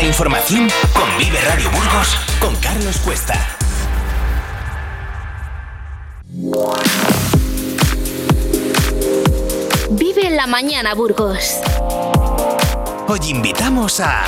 la 0.00 0.06
información 0.06 0.68
con 0.92 1.18
Vive 1.18 1.40
Radio 1.40 1.68
Burgos 1.72 2.16
con 2.38 2.54
Carlos 2.56 2.98
Cuesta. 2.98 3.34
Vive 9.90 10.26
en 10.28 10.36
la 10.36 10.46
mañana 10.46 10.94
Burgos. 10.94 11.56
Hoy 13.08 13.18
invitamos 13.28 13.98
a... 13.98 14.24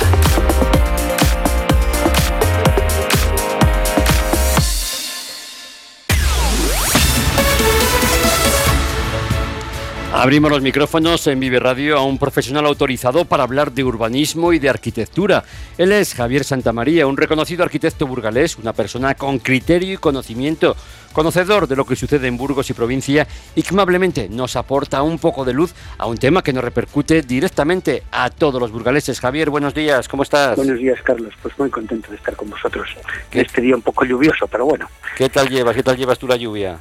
Abrimos 10.13 10.51
los 10.51 10.61
micrófonos 10.61 11.25
en 11.27 11.39
Vive 11.39 11.57
Radio 11.57 11.97
a 11.97 12.03
un 12.03 12.17
profesional 12.17 12.65
autorizado 12.65 13.23
para 13.23 13.43
hablar 13.43 13.71
de 13.71 13.85
urbanismo 13.85 14.51
y 14.51 14.59
de 14.59 14.69
arquitectura. 14.69 15.45
Él 15.77 15.93
es 15.93 16.13
Javier 16.13 16.43
Santamaría, 16.43 17.07
un 17.07 17.15
reconocido 17.15 17.63
arquitecto 17.63 18.05
burgalés, 18.05 18.57
una 18.57 18.73
persona 18.73 19.15
con 19.15 19.39
criterio 19.39 19.93
y 19.93 19.97
conocimiento, 19.97 20.75
conocedor 21.13 21.65
de 21.65 21.77
lo 21.77 21.85
que 21.85 21.95
sucede 21.95 22.27
en 22.27 22.35
Burgos 22.35 22.69
y 22.69 22.73
provincia 22.73 23.25
y 23.55 23.63
que 23.63 23.69
amablemente 23.69 24.27
nos 24.27 24.57
aporta 24.57 25.01
un 25.01 25.17
poco 25.17 25.45
de 25.45 25.53
luz 25.53 25.73
a 25.97 26.07
un 26.07 26.17
tema 26.17 26.43
que 26.43 26.51
nos 26.51 26.63
repercute 26.63 27.21
directamente 27.21 28.03
a 28.11 28.29
todos 28.29 28.59
los 28.59 28.69
burgaleses. 28.69 29.21
Javier, 29.21 29.49
buenos 29.49 29.73
días, 29.73 30.09
¿cómo 30.09 30.23
estás? 30.23 30.57
Buenos 30.57 30.77
días, 30.77 31.01
Carlos. 31.03 31.33
Pues 31.41 31.57
muy 31.57 31.69
contento 31.69 32.11
de 32.11 32.17
estar 32.17 32.35
con 32.35 32.49
vosotros. 32.49 32.89
Este 33.31 33.61
día 33.61 33.75
un 33.75 33.81
poco 33.81 34.03
lluvioso, 34.03 34.45
pero 34.47 34.65
bueno. 34.65 34.89
¿Qué 35.15 35.29
tal 35.29 35.47
llevas? 35.47 35.73
¿Qué 35.73 35.83
tal 35.83 35.95
llevas 35.95 36.19
tú 36.19 36.27
la 36.27 36.35
lluvia? 36.35 36.77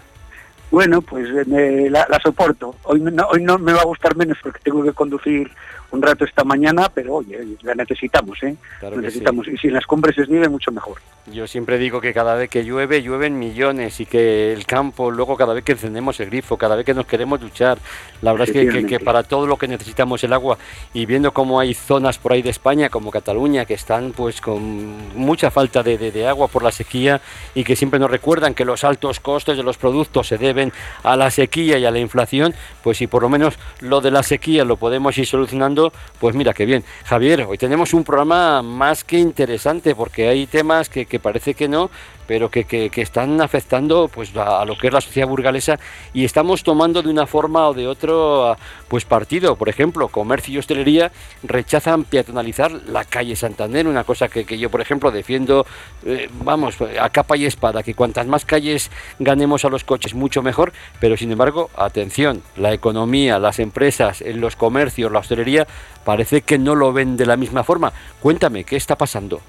Bueno, 0.71 1.03
pues 1.03 1.29
eh, 1.29 1.89
la, 1.91 2.07
soporto. 2.23 2.77
Hoy 2.85 3.01
no, 3.01 3.27
hoy 3.27 3.43
no 3.43 3.59
me 3.59 3.73
va 3.73 3.81
a 3.81 3.87
gustar 3.87 4.17
menos 4.17 4.39
porque 4.43 4.61
tengo 4.63 4.83
que 4.83 4.93
conducir 4.93 5.51
un 5.93 6.03
rato 6.03 6.25
esta 6.25 6.45
mañana, 6.45 6.89
pero 6.93 7.17
oye, 7.17 7.57
la 7.63 7.75
necesitamos, 7.75 8.41
¿eh? 8.43 8.55
necesitamos. 8.97 9.49
Y 9.49 9.57
si 9.57 9.69
en 9.69 9.75
las 9.75 9.87
cumbres 9.87 10.17
es 10.19 10.29
nieve, 10.29 10.49
mucho 10.49 10.71
mejor. 10.71 10.99
Yo 11.33 11.47
siempre 11.47 11.79
digo 11.79 12.01
que 12.01 12.15
cada 12.15 12.35
vez 12.35 12.49
que 12.49 12.65
llueve, 12.65 13.03
llueven 13.03 13.39
millones 13.39 14.01
y 14.01 14.07
que 14.07 14.53
el 14.53 14.67
campo, 14.67 15.11
luego 15.11 15.37
cada 15.37 15.53
vez 15.53 15.65
que 15.65 15.73
encendemos 15.73 16.19
el 16.21 16.31
grifo, 16.31 16.57
cada 16.57 16.77
vez 16.77 16.87
que 16.87 16.95
nos 16.95 17.07
queremos 17.07 17.41
duchar, 17.41 17.79
la 18.23 18.33
verdad 18.33 18.49
es 18.49 18.53
que, 18.53 18.87
que, 18.87 19.01
para 19.01 19.23
todo 19.23 19.47
lo 19.47 19.57
que 19.57 19.69
necesitamos 19.69 20.23
el 20.25 20.33
agua 20.33 20.59
y 20.95 21.07
viendo 21.07 21.33
cómo 21.33 21.61
hay 21.61 21.75
zonas 21.75 22.19
por 22.19 22.33
ahí 22.33 22.43
de 22.43 22.51
España, 22.51 22.89
como 22.89 23.11
Cataluña, 23.11 23.65
que 23.65 23.75
están 23.75 24.13
pues 24.13 24.41
con 24.41 25.17
mucha 25.17 25.51
falta 25.51 25.83
de, 25.83 25.99
de, 25.99 26.13
de 26.13 26.27
agua 26.27 26.49
por 26.49 26.63
la 26.63 26.73
sequía 26.73 27.21
y 27.55 27.65
que 27.65 27.77
siempre 27.77 28.01
nos 28.01 28.11
recuerdan 28.11 28.55
que 28.55 28.65
los 28.65 28.85
altos 28.85 29.21
costes 29.21 29.57
de 29.57 29.63
los 29.63 29.77
productos 29.77 30.29
se 30.29 30.39
deben 30.39 30.60
a 31.03 31.17
la 31.17 31.31
sequía 31.31 31.79
y 31.79 31.85
a 31.85 31.91
la 31.91 31.99
inflación, 31.99 32.55
pues 32.83 32.99
si 32.99 33.07
por 33.07 33.23
lo 33.23 33.29
menos 33.29 33.55
lo 33.81 34.01
de 34.01 34.11
la 34.11 34.23
sequía 34.23 34.65
lo 34.65 34.77
podemos 34.77 35.17
ir 35.19 35.27
solucionando, 35.27 35.93
pues 36.19 36.35
mira 36.35 36.53
qué 36.53 36.67
bien. 36.67 36.85
Javier, 37.05 37.47
hoy 37.49 37.59
tenemos 37.59 37.95
un 37.95 38.05
programa 38.05 38.63
más 38.63 39.05
que 39.05 39.19
interesante 39.19 39.95
porque 39.95 40.29
hay 40.29 40.47
temas 40.47 40.89
que, 40.89 41.07
parece 41.21 41.55
que 41.55 41.69
no, 41.69 41.91
pero 42.31 42.49
que, 42.49 42.89
están 42.95 43.41
afectando 43.41 44.07
pues 44.07 44.37
a, 44.37 44.65
lo 44.65 44.79
que 44.79 44.87
es 44.87 44.93
la 44.93 45.01
sociedad 45.01 45.27
burgalesa 45.27 45.81
y 46.15 46.25
estamos 46.25 46.63
tomando 46.63 47.03
de 47.03 47.11
una 47.11 47.27
forma 47.27 47.67
o 47.69 47.75
de 47.75 47.89
otro 47.89 48.57
pues 48.87 49.05
partido. 49.05 49.57
Por 49.57 49.69
ejemplo, 49.69 50.07
comercio 50.07 50.55
y 50.55 50.59
hostelería 50.59 51.11
rechazan 51.43 52.05
peatonalizar 52.05 52.71
la 52.87 53.05
calle 53.05 53.35
Santander, 53.35 53.89
una 53.89 54.05
cosa 54.05 54.29
que, 54.29 54.45
yo, 54.57 54.71
por 54.71 54.81
ejemplo, 54.81 55.11
defiendo, 55.11 55.67
eh, 56.05 56.31
vamos, 56.45 56.77
a 56.81 57.11
capa 57.11 57.37
y 57.37 57.47
espada, 57.47 57.83
que 57.83 57.95
cuantas 57.95 58.29
más 58.29 58.45
calles 58.45 58.93
ganemos 59.19 59.65
a 59.65 59.69
los 59.69 59.83
coches, 59.83 60.15
mucho 60.15 60.41
mejor, 60.41 60.73
pero 61.01 61.17
sin 61.17 61.33
embargo, 61.33 61.69
atención, 61.77 62.45
la 62.57 62.73
economía, 62.73 63.41
las 63.41 63.59
empresas, 63.59 64.21
los 64.21 64.55
comercios, 64.55 65.11
la 65.11 65.19
hostelería, 65.19 65.67
parece 66.05 66.43
que 66.43 66.59
no 66.59 66.77
lo 66.77 66.93
ven 66.93 67.17
de 67.17 67.27
la 67.27 67.37
misma 67.37 67.65
forma. 67.65 67.93
Cuéntame, 68.21 68.63
¿qué 68.63 68.77
está 68.77 68.95
pasando? 68.95 69.41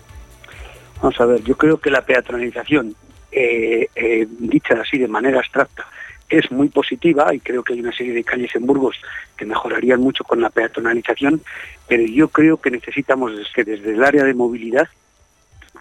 Vamos 1.02 1.20
a 1.20 1.26
ver, 1.26 1.44
yo 1.44 1.58
creo 1.58 1.80
que 1.80 1.90
la 1.90 2.06
peatonalización, 2.06 2.96
eh, 3.32 3.88
eh, 3.96 4.28
dicha 4.30 4.80
así 4.80 5.00
de 5.00 5.08
manera 5.08 5.40
abstracta, 5.40 5.88
es 6.30 6.52
muy 6.52 6.70
positiva 6.70 7.34
y 7.34 7.40
creo 7.40 7.64
que 7.64 7.74
hay 7.74 7.82
una 7.82 7.92
serie 7.92 8.14
de 8.14 8.24
calles 8.24 8.56
en 8.56 8.68
Burgos 8.68 8.96
que 9.36 9.46
mejorarían 9.46 10.00
mucho 10.00 10.24
con 10.24 10.40
la 10.40 10.50
peatonalización, 10.50 11.42
pero 11.88 12.04
yo 12.04 12.30
creo 12.30 12.62
que 12.62 12.70
necesitamos 12.70 13.32
que 13.54 13.64
desde 13.64 13.94
el 13.94 14.04
área 14.04 14.24
de 14.24 14.34
movilidad 14.34 14.88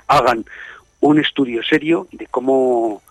hagan 0.08 0.44
un 1.00 1.18
estudio 1.20 1.62
serio 1.62 2.08
de 2.12 2.26
cómo 2.26 3.02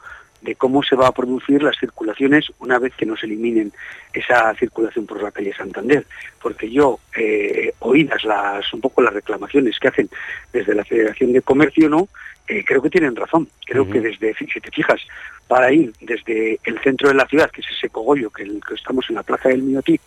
de 0.41 0.55
cómo 0.55 0.83
se 0.83 0.95
va 0.95 1.07
a 1.07 1.11
producir 1.11 1.61
las 1.61 1.77
circulaciones 1.77 2.45
una 2.59 2.79
vez 2.79 2.93
que 2.95 3.05
nos 3.05 3.23
eliminen 3.23 3.73
esa 4.13 4.53
circulación 4.55 5.05
por 5.05 5.21
la 5.21 5.31
calle 5.31 5.53
Santander. 5.53 6.05
Porque 6.41 6.69
yo, 6.69 6.99
eh, 7.15 7.73
oídas 7.79 8.23
las, 8.23 8.73
un 8.73 8.81
poco 8.81 9.01
las 9.01 9.13
reclamaciones 9.13 9.77
que 9.79 9.87
hacen 9.87 10.09
desde 10.53 10.75
la 10.75 10.85
Federación 10.85 11.33
de 11.33 11.41
Comercio, 11.41 11.89
¿no? 11.89 12.07
Eh, 12.47 12.63
creo 12.65 12.81
que 12.81 12.89
tienen 12.89 13.15
razón. 13.15 13.47
Creo 13.65 13.89
que 13.89 14.01
desde, 14.01 14.33
si 14.33 14.45
te 14.47 14.71
fijas, 14.71 15.01
para 15.47 15.71
ir 15.71 15.93
desde 16.01 16.59
el 16.63 16.79
centro 16.79 17.09
de 17.09 17.15
la 17.15 17.27
ciudad, 17.27 17.51
que 17.51 17.61
es 17.61 17.67
ese 17.69 17.89
cogollo 17.89 18.31
que, 18.31 18.43
que 18.43 18.73
estamos 18.75 19.05
en 19.09 19.15
la 19.15 19.23
Plaza 19.23 19.49
del 19.49 19.61
Minotí, 19.61 19.99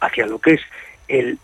hacia 0.00 0.26
lo 0.26 0.38
que 0.38 0.54
es 0.54 0.60
el 1.08 1.38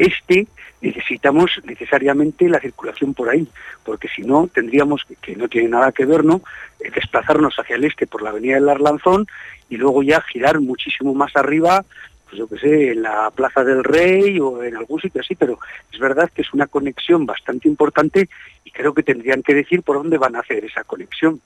noreste, 0.00 0.46
necesitamos 0.80 1.50
necesariamente 1.64 2.48
la 2.48 2.60
circulación 2.60 3.14
por 3.14 3.28
ahí, 3.28 3.46
porque 3.84 4.08
si 4.08 4.22
no 4.22 4.48
tendríamos, 4.52 5.04
que 5.20 5.36
no 5.36 5.48
tiene 5.48 5.68
nada 5.68 5.92
que 5.92 6.06
ver, 6.06 6.24
¿no? 6.24 6.42
Eh, 6.80 6.90
desplazarnos 6.94 7.54
hacia 7.58 7.76
el 7.76 7.84
este 7.84 8.06
por 8.06 8.22
la 8.22 8.30
avenida 8.30 8.54
del 8.54 8.68
Arlanzón 8.68 9.26
y 9.68 9.76
luego 9.76 10.02
ya 10.02 10.20
girar 10.22 10.60
muchísimo 10.60 11.14
más 11.14 11.36
arriba, 11.36 11.84
pues 12.24 12.38
yo 12.38 12.48
que 12.48 12.58
sé, 12.58 12.92
en 12.92 13.02
la 13.02 13.30
Plaza 13.30 13.62
del 13.62 13.84
Rey 13.84 14.38
o 14.40 14.62
en 14.62 14.76
algún 14.76 15.00
sitio 15.00 15.20
así, 15.20 15.34
pero 15.34 15.58
es 15.92 15.98
verdad 15.98 16.30
que 16.34 16.42
es 16.42 16.52
una 16.54 16.66
conexión 16.66 17.26
bastante 17.26 17.68
importante 17.68 18.28
y 18.64 18.70
creo 18.70 18.94
que 18.94 19.02
tendrían 19.02 19.42
que 19.42 19.54
decir 19.54 19.82
por 19.82 19.96
dónde 19.96 20.16
van 20.16 20.36
a 20.36 20.40
hacer 20.40 20.64
esa 20.64 20.84
conexión. 20.84 21.40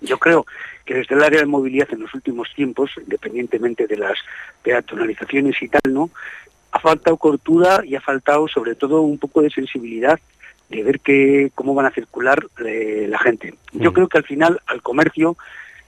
Yo 0.00 0.18
creo 0.18 0.46
que 0.84 0.94
desde 0.94 1.16
el 1.16 1.24
área 1.24 1.40
de 1.40 1.46
movilidad 1.46 1.88
en 1.90 2.00
los 2.00 2.14
últimos 2.14 2.54
tiempos, 2.54 2.92
independientemente 2.98 3.88
de 3.88 3.96
las 3.96 4.16
peatonalizaciones 4.62 5.60
y 5.60 5.68
tal, 5.68 5.92
¿no? 5.92 6.10
Ha 6.76 6.80
faltado 6.80 7.16
cortura 7.16 7.80
y 7.84 7.96
ha 7.96 8.00
faltado 8.00 8.46
sobre 8.48 8.74
todo 8.74 9.00
un 9.00 9.18
poco 9.18 9.42
de 9.42 9.50
sensibilidad 9.50 10.20
de 10.68 10.82
ver 10.82 11.00
que, 11.00 11.50
cómo 11.54 11.74
van 11.74 11.86
a 11.86 11.90
circular 11.90 12.46
eh, 12.64 13.06
la 13.08 13.18
gente. 13.18 13.54
Yo 13.72 13.90
mm. 13.90 13.94
creo 13.94 14.08
que 14.08 14.18
al 14.18 14.24
final 14.24 14.60
al 14.66 14.82
comercio 14.82 15.36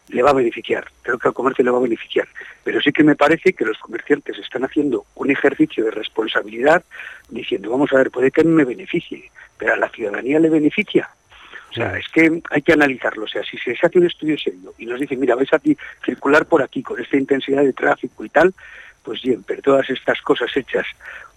le 0.09 0.22
va 0.22 0.31
a 0.31 0.34
beneficiar, 0.34 0.87
creo 1.03 1.19
que 1.19 1.28
al 1.28 1.34
comercio 1.34 1.62
le 1.65 1.71
va 1.71 1.78
a 1.78 1.82
beneficiar, 1.82 2.27
pero 2.65 2.81
sí 2.81 2.93
que 2.93 3.04
me 3.04 3.15
parece 3.15 3.53
que 3.53 3.66
los 3.66 3.77
comerciantes 3.78 4.38
están 4.38 4.65
haciendo 4.65 5.04
un 5.16 5.31
ejercicio 5.31 5.84
de 5.84 5.91
responsabilidad 5.91 6.82
diciendo, 7.28 7.71
vamos 7.71 7.93
a 7.93 7.98
ver, 7.98 8.10
puede 8.10 8.31
que 8.31 8.43
me 8.44 8.65
beneficie, 8.65 9.31
pero 9.59 9.75
a 9.75 9.77
la 9.77 9.91
ciudadanía 9.91 10.41
le 10.41 10.48
beneficia. 10.48 11.10
O 11.71 11.75
sea, 11.75 11.91
mm. 11.91 11.97
es 11.97 12.09
que 12.09 12.43
hay 12.50 12.62
que 12.62 12.72
analizarlo. 12.72 13.25
O 13.25 13.28
sea, 13.28 13.43
si 13.43 13.59
se 13.59 13.72
hace 13.72 13.98
un 13.98 14.06
estudio 14.06 14.38
serio 14.38 14.72
y 14.78 14.87
nos 14.87 14.98
dicen, 14.98 15.21
mira, 15.21 15.34
vais 15.34 15.53
a 15.53 15.60
circular 16.03 16.47
por 16.47 16.62
aquí 16.62 16.82
con 16.82 16.98
esta 16.98 17.19
intensidad 17.19 17.62
de 17.62 17.75
tráfico 17.75 18.25
y 18.25 18.31
tal, 18.31 18.54
pues 19.08 19.22
bien, 19.22 19.42
pero 19.42 19.62
todas 19.62 19.88
estas 19.88 20.20
cosas 20.20 20.54
hechas 20.54 20.86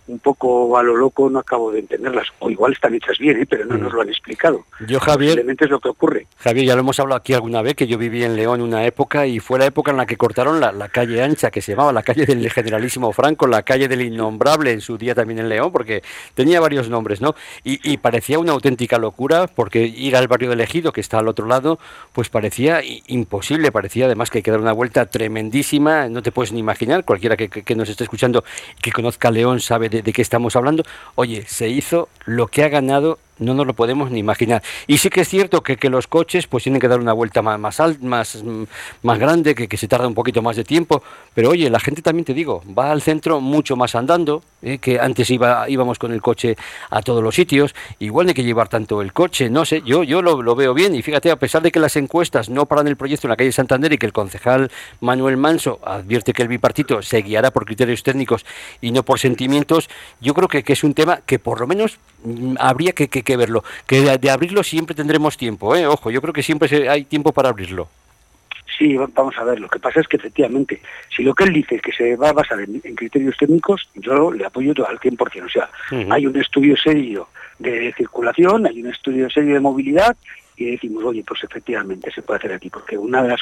un 0.08 0.20
poco 0.20 0.78
a 0.78 0.84
lo 0.84 0.96
loco 0.96 1.30
no 1.30 1.40
acabo 1.40 1.72
de 1.72 1.80
entenderlas. 1.80 2.28
O 2.40 2.50
igual 2.50 2.74
están 2.74 2.94
hechas 2.94 3.18
bien, 3.18 3.42
¿eh? 3.42 3.46
pero 3.50 3.66
no 3.66 3.78
nos 3.78 3.94
lo 3.94 4.02
han 4.02 4.10
explicado. 4.10 4.66
Yo, 4.88 5.00
Javier... 5.00 5.32
Simplemente 5.32 5.66
es 5.66 5.72
lo 5.72 5.80
que 5.80 5.90
ocurre. 5.90 6.28
Javier, 6.38 6.66
ya 6.66 6.76
lo 6.76 6.82
hemos 6.82 7.00
hablado 7.00 7.18
aquí 7.18 7.34
alguna 7.34 7.62
vez, 7.62 7.76
que 7.76 7.88
yo 7.88 7.98
viví 7.98 8.24
en 8.24 8.36
León 8.36 8.62
una 8.62 8.86
época 8.86 9.28
y 9.28 9.40
fue 9.40 9.60
la 9.60 9.66
época 9.66 9.92
en 9.92 9.98
la 9.98 10.06
que 10.06 10.18
cortaron 10.18 10.60
la, 10.60 10.90
calle 10.90 11.24
ancha, 11.24 11.52
que 11.52 11.62
se 11.62 11.74
llamaba 11.74 11.94
la 11.94 12.04
calle 12.04 12.26
del 12.26 12.50
Generalísimo 12.50 13.12
Franco, 13.14 13.48
la 13.48 13.64
calle 13.64 13.88
del 13.88 14.02
Innombrable 14.02 14.72
en 14.72 14.82
su 14.82 14.98
día 14.98 15.16
también 15.16 15.40
en 15.40 15.50
León, 15.50 15.72
porque 15.72 16.02
tenía 16.34 16.60
varios 16.60 16.90
nombres, 16.90 17.22
¿no? 17.22 17.36
Y, 17.64 17.98
parecía 17.98 18.40
una 18.40 18.54
auténtica 18.54 18.98
locura, 18.98 19.48
porque 19.48 19.84
ir 19.84 20.16
al 20.16 20.28
barrio 20.28 20.50
del 20.50 20.62
Ejido, 20.62 20.92
que 20.92 21.02
está 21.02 21.20
al 21.20 21.28
otro 21.28 21.46
lado, 21.46 21.78
pues 22.14 22.30
parecía 22.30 22.82
imposible, 23.08 23.72
parecía 23.72 24.06
además 24.06 24.30
que 24.30 24.40
hay 24.40 24.44
que 24.44 24.52
dar 24.52 24.60
una 24.60 24.74
vuelta 24.74 25.06
tremendísima, 25.06 26.10
no 26.10 26.24
te 26.24 26.32
puedes 26.32 26.52
ni 26.52 26.60
imaginar, 26.60 27.06
cualquiera 27.06 27.38
que, 27.38 27.50
que 27.50 27.76
nos 27.76 27.90
esté 27.90 28.04
escuchando 28.04 28.44
que 28.82 28.92
conozca 28.92 29.30
León 29.30 29.60
sabe 29.60 29.90
de, 29.92 30.14
qué 30.14 30.22
estamos 30.22 30.56
hablando, 30.56 30.84
oye, 31.16 31.46
se 31.48 31.70
hizo 31.70 32.10
lo 32.26 32.48
que 32.48 32.64
ha 32.64 32.70
ganado 32.70 33.20
no 33.42 33.54
nos 33.54 33.68
lo 33.68 33.74
podemos 33.74 34.10
ni 34.12 34.20
imaginar. 34.20 34.64
Y 34.88 35.00
sí 35.00 35.10
que 35.10 35.22
es 35.22 35.28
cierto 35.28 35.62
que, 35.62 35.76
que 35.76 35.90
los 35.90 36.08
coches 36.08 36.48
pues 36.48 36.64
tienen 36.64 36.80
que 36.80 36.88
dar 36.88 37.00
una 37.00 37.14
vuelta 37.14 37.42
más, 37.42 37.60
más, 37.60 38.02
más, 38.02 38.44
más 39.04 39.20
grande, 39.20 39.56
que, 39.56 39.68
que, 39.68 39.78
se 39.78 39.88
tarda 39.88 40.08
un 40.08 40.14
poquito 40.14 40.42
más 40.42 40.56
de 40.56 40.64
tiempo, 40.64 41.04
pero 41.34 41.50
oye, 41.50 41.70
la 41.70 41.80
gente 41.80 42.02
también 42.02 42.24
te 42.24 42.34
digo, 42.34 42.64
va 42.78 42.92
al 42.92 43.02
centro 43.02 43.42
mucho 43.42 43.76
más 43.76 43.96
andando, 43.96 44.44
¿eh? 44.62 44.78
que 44.78 45.00
antes 45.00 45.30
iba, 45.32 45.68
íbamos 45.70 45.98
con 45.98 46.14
el 46.14 46.22
coche 46.22 46.56
a 46.90 47.02
todos 47.02 47.24
los 47.24 47.36
sitios, 47.36 47.74
igual 48.00 48.28
de 48.28 48.34
que 48.34 48.44
llevar 48.44 48.70
tanto 48.70 49.02
el 49.02 49.12
coche, 49.12 49.50
no 49.50 49.66
sé, 49.66 49.82
yo, 49.86 50.04
yo 50.04 50.22
lo, 50.22 50.42
lo, 50.42 50.56
veo 50.56 50.74
bien 50.74 50.94
y 50.94 51.02
fíjate, 51.02 51.32
a 51.32 51.38
pesar 51.38 51.64
de 51.64 51.72
que 51.72 51.80
las 51.80 51.96
encuestas 51.96 52.50
no 52.50 52.68
paran 52.68 52.88
el 52.88 52.96
proyecto 52.96 53.28
en 53.28 53.30
la 53.32 53.38
calle 53.38 53.52
Santander 53.52 53.92
y 53.94 53.98
que 53.98 54.06
el 54.06 54.14
concejal 54.14 54.72
Manuel 55.00 55.38
Manso 55.38 55.80
advierte 55.84 56.34
que 56.34 56.44
el 56.44 56.48
bipartito 56.48 57.02
se 57.02 57.22
guiará 57.22 57.52
por 57.52 57.66
criterios 57.66 58.04
técnicos 58.04 58.46
y 58.82 58.92
no 58.92 59.04
por 59.04 59.20
sentimientos, 59.20 59.90
yo 60.20 60.34
creo 60.36 60.48
que, 60.48 60.64
que 60.64 60.74
es 60.74 60.84
un 60.84 60.94
tema 60.94 61.22
que 61.26 61.40
por 61.40 61.60
lo 61.60 61.68
menos 61.68 61.98
mm, 62.24 62.56
habría 62.60 62.92
que 62.92 63.08
verlo. 63.38 63.64
Que 63.88 64.18
de, 64.18 64.30
abrirlo 64.30 64.64
siempre 64.64 64.96
tendremos 64.96 65.38
tiempo, 65.38 65.76
¿eh? 65.76 65.88
Ojo, 65.88 66.12
yo 66.12 66.22
creo 66.22 66.34
que 66.34 66.44
siempre 66.44 66.90
hay 66.90 67.06
tiempo 67.06 67.32
para 67.32 67.50
abrirlo. 67.50 67.88
Sí, 68.78 68.96
vamos 68.98 69.38
a 69.38 69.44
ver, 69.44 69.60
lo 69.60 69.68
que 69.68 69.80
pasa 69.80 70.00
es 70.00 70.08
que 70.08 70.18
efectivamente, 70.18 70.82
si 71.16 71.24
lo 71.24 71.36
que 71.36 71.44
él 71.44 71.54
dice 71.54 71.76
es 71.76 71.82
que 71.82 71.92
se 71.92 72.16
va 72.16 72.30
a 72.30 72.34
basar 72.34 72.60
en, 72.62 72.80
criterios 72.96 73.38
técnicos, 73.38 73.90
yo 73.96 74.32
le 74.32 74.46
apoyo 74.46 74.74
al 74.88 75.00
100%. 75.00 75.46
O 75.46 75.50
sea, 75.50 75.70
hay 76.10 76.26
un 76.26 76.36
estudio 76.40 76.76
serio 76.78 77.28
de 77.60 77.94
circulación, 77.96 78.66
hay 78.66 78.82
un 78.82 78.90
estudio 78.90 79.30
serio 79.30 79.54
de 79.54 79.60
movilidad 79.60 80.16
y 80.56 80.72
decimos, 80.72 81.04
oye, 81.04 81.24
pues 81.26 81.44
efectivamente 81.44 82.12
se 82.12 82.22
puede 82.22 82.40
hacer 82.40 82.54
aquí, 82.54 82.70
porque 82.70 82.98
una 82.98 83.24
de 83.24 83.30
las 83.30 83.42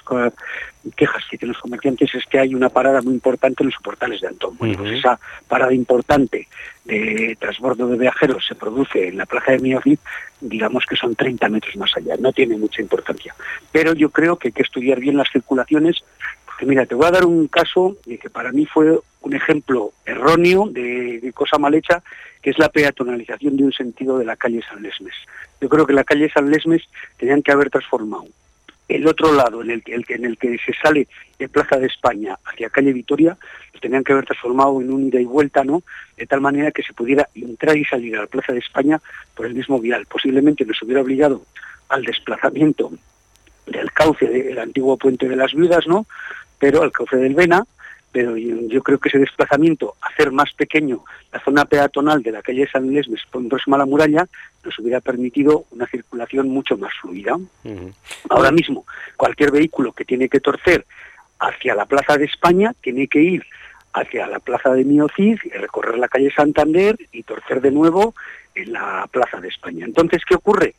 quejas 0.95 1.23
que 1.29 1.37
tienen 1.37 1.53
los 1.53 1.61
comerciantes 1.61 2.13
es 2.15 2.25
que 2.25 2.39
hay 2.39 2.55
una 2.55 2.69
parada 2.69 3.01
muy 3.01 3.13
importante 3.13 3.63
en 3.63 3.69
los 3.69 3.81
portales 3.81 4.21
de 4.21 4.27
Antón. 4.27 4.55
Bueno, 4.57 4.77
pues 4.77 4.99
esa 4.99 5.19
parada 5.47 5.73
importante 5.73 6.47
de 6.85 7.37
transbordo 7.39 7.87
de 7.87 7.97
viajeros 7.97 8.45
se 8.47 8.55
produce 8.55 9.09
en 9.09 9.17
la 9.17 9.25
plaza 9.25 9.51
de 9.51 9.59
Miocid, 9.59 9.99
digamos 10.41 10.85
que 10.85 10.95
son 10.95 11.15
30 11.15 11.49
metros 11.49 11.75
más 11.75 11.91
allá, 11.95 12.15
no 12.17 12.31
tiene 12.31 12.57
mucha 12.57 12.81
importancia. 12.81 13.35
Pero 13.71 13.93
yo 13.93 14.09
creo 14.09 14.37
que 14.37 14.47
hay 14.47 14.51
que 14.53 14.63
estudiar 14.63 14.99
bien 14.99 15.17
las 15.17 15.29
circulaciones, 15.29 16.03
mira, 16.67 16.85
te 16.85 16.95
voy 16.95 17.07
a 17.07 17.11
dar 17.11 17.25
un 17.25 17.47
caso 17.47 17.97
que 18.05 18.29
para 18.29 18.51
mí 18.51 18.65
fue 18.65 18.99
un 19.21 19.33
ejemplo 19.33 19.91
erróneo 20.05 20.67
de 20.67 21.31
cosa 21.33 21.57
mal 21.57 21.73
hecha, 21.75 22.01
que 22.41 22.51
es 22.51 22.59
la 22.59 22.69
peatonalización 22.69 23.57
de 23.57 23.65
un 23.65 23.73
sentido 23.73 24.17
de 24.17 24.25
la 24.25 24.35
calle 24.35 24.61
San 24.67 24.81
Lesmes. 24.81 25.15
Yo 25.61 25.69
creo 25.69 25.85
que 25.85 25.93
la 25.93 26.03
calle 26.03 26.31
San 26.31 26.49
Lesmes 26.49 26.83
tenían 27.17 27.41
que 27.41 27.51
haber 27.51 27.69
transformado 27.69 28.25
el 28.89 29.07
otro 29.07 29.31
lado, 29.31 29.61
en 29.61 29.69
el, 29.69 29.83
que, 29.83 29.93
en 29.93 30.25
el 30.25 30.37
que 30.37 30.57
se 30.57 30.73
sale 30.73 31.07
de 31.37 31.47
Plaza 31.47 31.77
de 31.77 31.85
España 31.85 32.37
hacia 32.43 32.71
calle 32.71 32.91
Vitoria, 32.91 33.37
lo 33.71 33.79
tenían 33.79 34.03
que 34.03 34.13
haber 34.13 34.25
transformado 34.25 34.81
en 34.81 34.91
un 34.91 35.07
ida 35.07 35.21
y 35.21 35.25
vuelta, 35.25 35.63
¿no? 35.63 35.83
De 36.17 36.25
tal 36.25 36.41
manera 36.41 36.71
que 36.71 36.81
se 36.81 36.93
pudiera 36.93 37.29
entrar 37.35 37.77
y 37.77 37.85
salir 37.85 38.17
a 38.17 38.21
la 38.21 38.27
Plaza 38.27 38.51
de 38.51 38.59
España 38.59 38.99
por 39.35 39.45
el 39.45 39.53
mismo 39.53 39.79
vial. 39.79 40.07
Posiblemente 40.07 40.65
nos 40.65 40.81
hubiera 40.81 41.01
obligado 41.01 41.43
al 41.89 42.03
desplazamiento 42.03 42.91
del 43.67 43.91
cauce 43.91 44.27
del 44.27 44.57
antiguo 44.57 44.97
puente 44.97 45.29
de 45.29 45.35
las 45.35 45.53
viudas, 45.53 45.85
¿no? 45.85 46.07
Pero 46.59 46.83
al 46.83 46.91
cauce 46.91 47.17
del 47.17 47.35
Vena, 47.35 47.65
pero 48.11 48.35
yo, 48.37 48.81
creo 48.81 48.97
que 48.99 49.09
ese 49.09 49.19
desplazamiento, 49.19 49.95
hacer 50.01 50.31
más 50.31 50.53
pequeño 50.53 51.03
la 51.31 51.39
zona 51.41 51.65
peatonal 51.65 52.23
de 52.23 52.31
la 52.31 52.41
calle 52.41 52.67
San 52.71 52.91
Lesmes 52.91 53.21
próxima 53.29 53.75
a 53.75 53.79
la 53.79 53.85
muralla, 53.85 54.27
nos 54.63 54.77
hubiera 54.79 54.99
permitido 54.99 55.65
una 55.71 55.85
circulación 55.85 56.49
mucho 56.49 56.75
más 56.77 56.91
fluida. 56.99 57.37
Ahora 58.29 58.51
mismo, 58.51 58.85
cualquier 59.15 59.51
vehículo 59.51 59.93
que 59.93 60.05
tiene 60.05 60.27
que 60.27 60.39
torcer 60.39 60.85
hacia 61.39 61.75
la 61.75 61.85
Plaza 61.85 62.17
de 62.17 62.25
España 62.25 62.73
tiene 62.81 63.07
que 63.07 63.21
ir 63.21 63.45
hacia 63.93 64.27
la 64.27 64.39
Plaza 64.39 64.73
de 64.73 64.85
Miocid, 64.85 65.39
recorrer 65.53 65.97
la 65.97 66.07
calle 66.07 66.31
Santander 66.35 66.97
y 67.11 67.23
torcer 67.23 67.61
de 67.61 67.71
nuevo 67.71 68.15
en 68.55 68.73
la 68.73 69.07
Plaza 69.11 69.39
de 69.39 69.49
España. 69.49 69.85
Entonces, 69.85 70.23
¿qué 70.27 70.35
ocurre? 70.35 70.75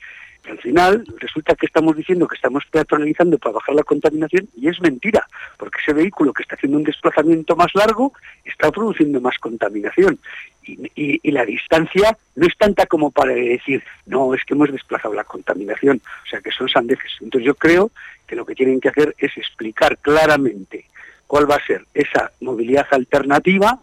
Al 0.51 0.59
final 0.59 1.05
resulta 1.19 1.55
que 1.55 1.67
estamos 1.67 1.97
diciendo 1.97 2.27
que 2.27 2.37
estamos 2.37 2.65
peatonalizando 2.71 3.39
para 3.39 3.55
bajar 3.55 3.75
la 3.75 3.85
contaminación 3.85 4.49
y 4.57 4.69
es 4.69 4.81
mentira, 4.81 5.27
porque 5.57 5.81
ese 5.83 5.93
vehículo 5.93 6.33
que 6.33 6.43
está 6.43 6.57
haciendo 6.57 6.79
un 6.79 6.85
desplazamiento 6.85 7.57
más 7.57 7.75
largo 7.75 8.13
está 8.45 8.71
produciendo 8.71 9.21
más 9.21 9.39
contaminación. 9.39 10.19
Y, 10.63 11.31
la 11.31 11.45
distancia 11.45 12.17
no 12.35 12.47
es 12.47 12.57
tanta 12.57 12.87
como 12.87 13.11
para 13.11 13.33
decir, 13.33 13.83
no, 14.07 14.35
es 14.35 14.45
que 14.45 14.55
hemos 14.55 14.71
desplazado 14.71 15.15
la 15.15 15.25
contaminación, 15.25 16.03
o 16.25 16.29
sea 16.29 16.41
que 16.41 16.51
son 16.51 16.69
sandeces. 16.69 17.13
Entonces 17.21 17.47
yo 17.47 17.55
creo 17.55 17.91
que 18.27 18.37
lo 18.37 18.45
que 18.45 18.55
tienen 18.55 18.81
que 18.81 18.89
hacer 18.89 19.15
es 19.19 19.37
explicar 19.37 19.97
claramente 19.99 20.87
cuál 21.27 21.51
va 21.51 21.57
a 21.57 21.67
ser 21.67 21.85
esa 21.95 22.33
movilidad 22.41 22.87
alternativa 22.91 23.79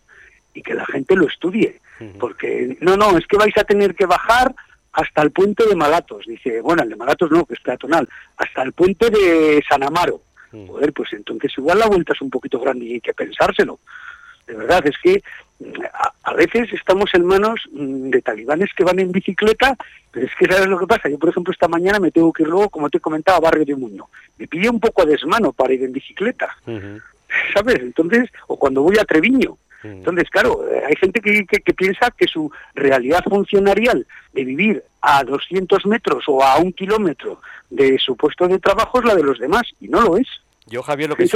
y 0.54 0.62
que 0.62 0.74
la 0.74 0.86
gente 0.86 1.16
lo 1.16 1.28
estudie. 1.28 1.80
Porque 2.19 2.78
no, 2.81 2.96
no, 2.96 3.18
es 3.18 3.25
que 3.25 3.38
vais 3.38 3.58
a 3.58 3.64
tener 3.64 3.96
que 3.96 4.06
bajar 4.06 4.54
hasta 4.97 5.21
el 5.21 5.31
puente 5.31 5.65
de 5.67 5.75
Malatos. 5.75 6.25
Dice, 6.25 6.59
bueno, 6.61 6.81
el 6.81 6.89
de 6.89 6.95
Malatos 6.95 7.29
no, 7.29 7.45
que 7.45 7.53
es 7.53 7.59
peatonal, 7.59 8.09
hasta 8.38 8.63
el 8.63 8.73
puente 8.73 9.09
de 9.11 9.63
San 9.69 9.83
Amaro. 9.83 10.21
Mm. 10.51 10.67
Joder, 10.67 10.91
pues 10.91 11.13
entonces 11.13 11.51
igual 11.55 11.79
la 11.79 11.88
vuelta 11.88 12.13
es 12.13 12.21
un 12.21 12.31
poquito 12.31 12.59
grande 12.59 12.85
y 12.85 12.94
hay 12.94 13.01
que 13.01 13.13
pensárselo. 13.13 13.79
De 14.47 14.55
verdad, 14.55 14.85
es 14.88 14.95
que 15.03 15.21
a, 16.23 16.33
veces 16.33 16.73
estamos 16.73 17.13
en 17.13 17.25
manos 17.25 17.59
mm, 17.71 18.09
de 18.09 18.21
talibanes 18.23 18.69
que 18.75 18.83
van 18.83 18.97
en 18.99 19.11
bicicleta, 19.11 19.75
pero 20.09 20.25
es 20.25 20.31
que 20.35 20.45
sabes 20.47 20.67
lo 20.67 20.79
que 20.79 20.88
pasa. 20.88 21.09
Yo, 21.09 21.19
por 21.19 21.29
ejemplo, 21.29 21.51
esta 21.51 21.67
mañana 21.67 21.99
me 21.99 22.11
tengo 22.11 22.33
que 22.33 22.41
ir 22.41 22.49
luego, 22.49 22.69
como 22.69 22.89
te 22.89 22.99
comentaba, 22.99 23.38
a 23.38 23.41
Barrio 23.41 23.65
de 23.65 23.75
Muño. 23.75 24.07
Me 24.39 24.47
pide 24.47 24.67
un 24.67 24.79
poco 24.79 25.05
de 25.05 25.11
desmano 25.11 25.53
para 25.53 25.73
ir 25.73 25.83
en 25.83 25.91
bicicleta. 25.91 26.57
¿Sabes? 27.53 27.81
Entonces, 27.81 28.31
o 28.47 28.57
cuando 28.57 28.81
voy 28.81 28.97
a 28.97 29.05
Treviño, 29.05 29.59
entonces, 29.83 30.29
claro, 30.29 30.68
eh, 30.69 30.83
hay 30.88 30.95
gente 30.95 31.21
que, 31.21 31.74
piensa 31.74 32.12
que 32.12 32.27
su 32.27 32.51
realidad 32.74 33.24
funcionarial 33.24 34.06
de 34.33 34.44
vivir 34.44 34.83
a 35.01 35.24
200 35.24 35.85
metros 35.85 36.24
o 36.27 36.44
a 36.44 36.57
un 36.57 36.74
kilómetro 36.74 37.39
de 37.69 37.97
su 38.00 38.15
puesto 38.15 38.47
de 38.47 38.59
trabajo 38.59 39.00
es 39.00 39.06
la 39.06 39.15
de 39.15 39.24
los 39.24 39.39
demás, 39.39 39.63
y 39.79 39.88
no 39.88 40.01
lo 40.01 40.18
es. 40.18 40.27
Yo, 40.69 40.84
Javier, 40.84 41.10
lo 41.10 41.16
que, 41.16 41.30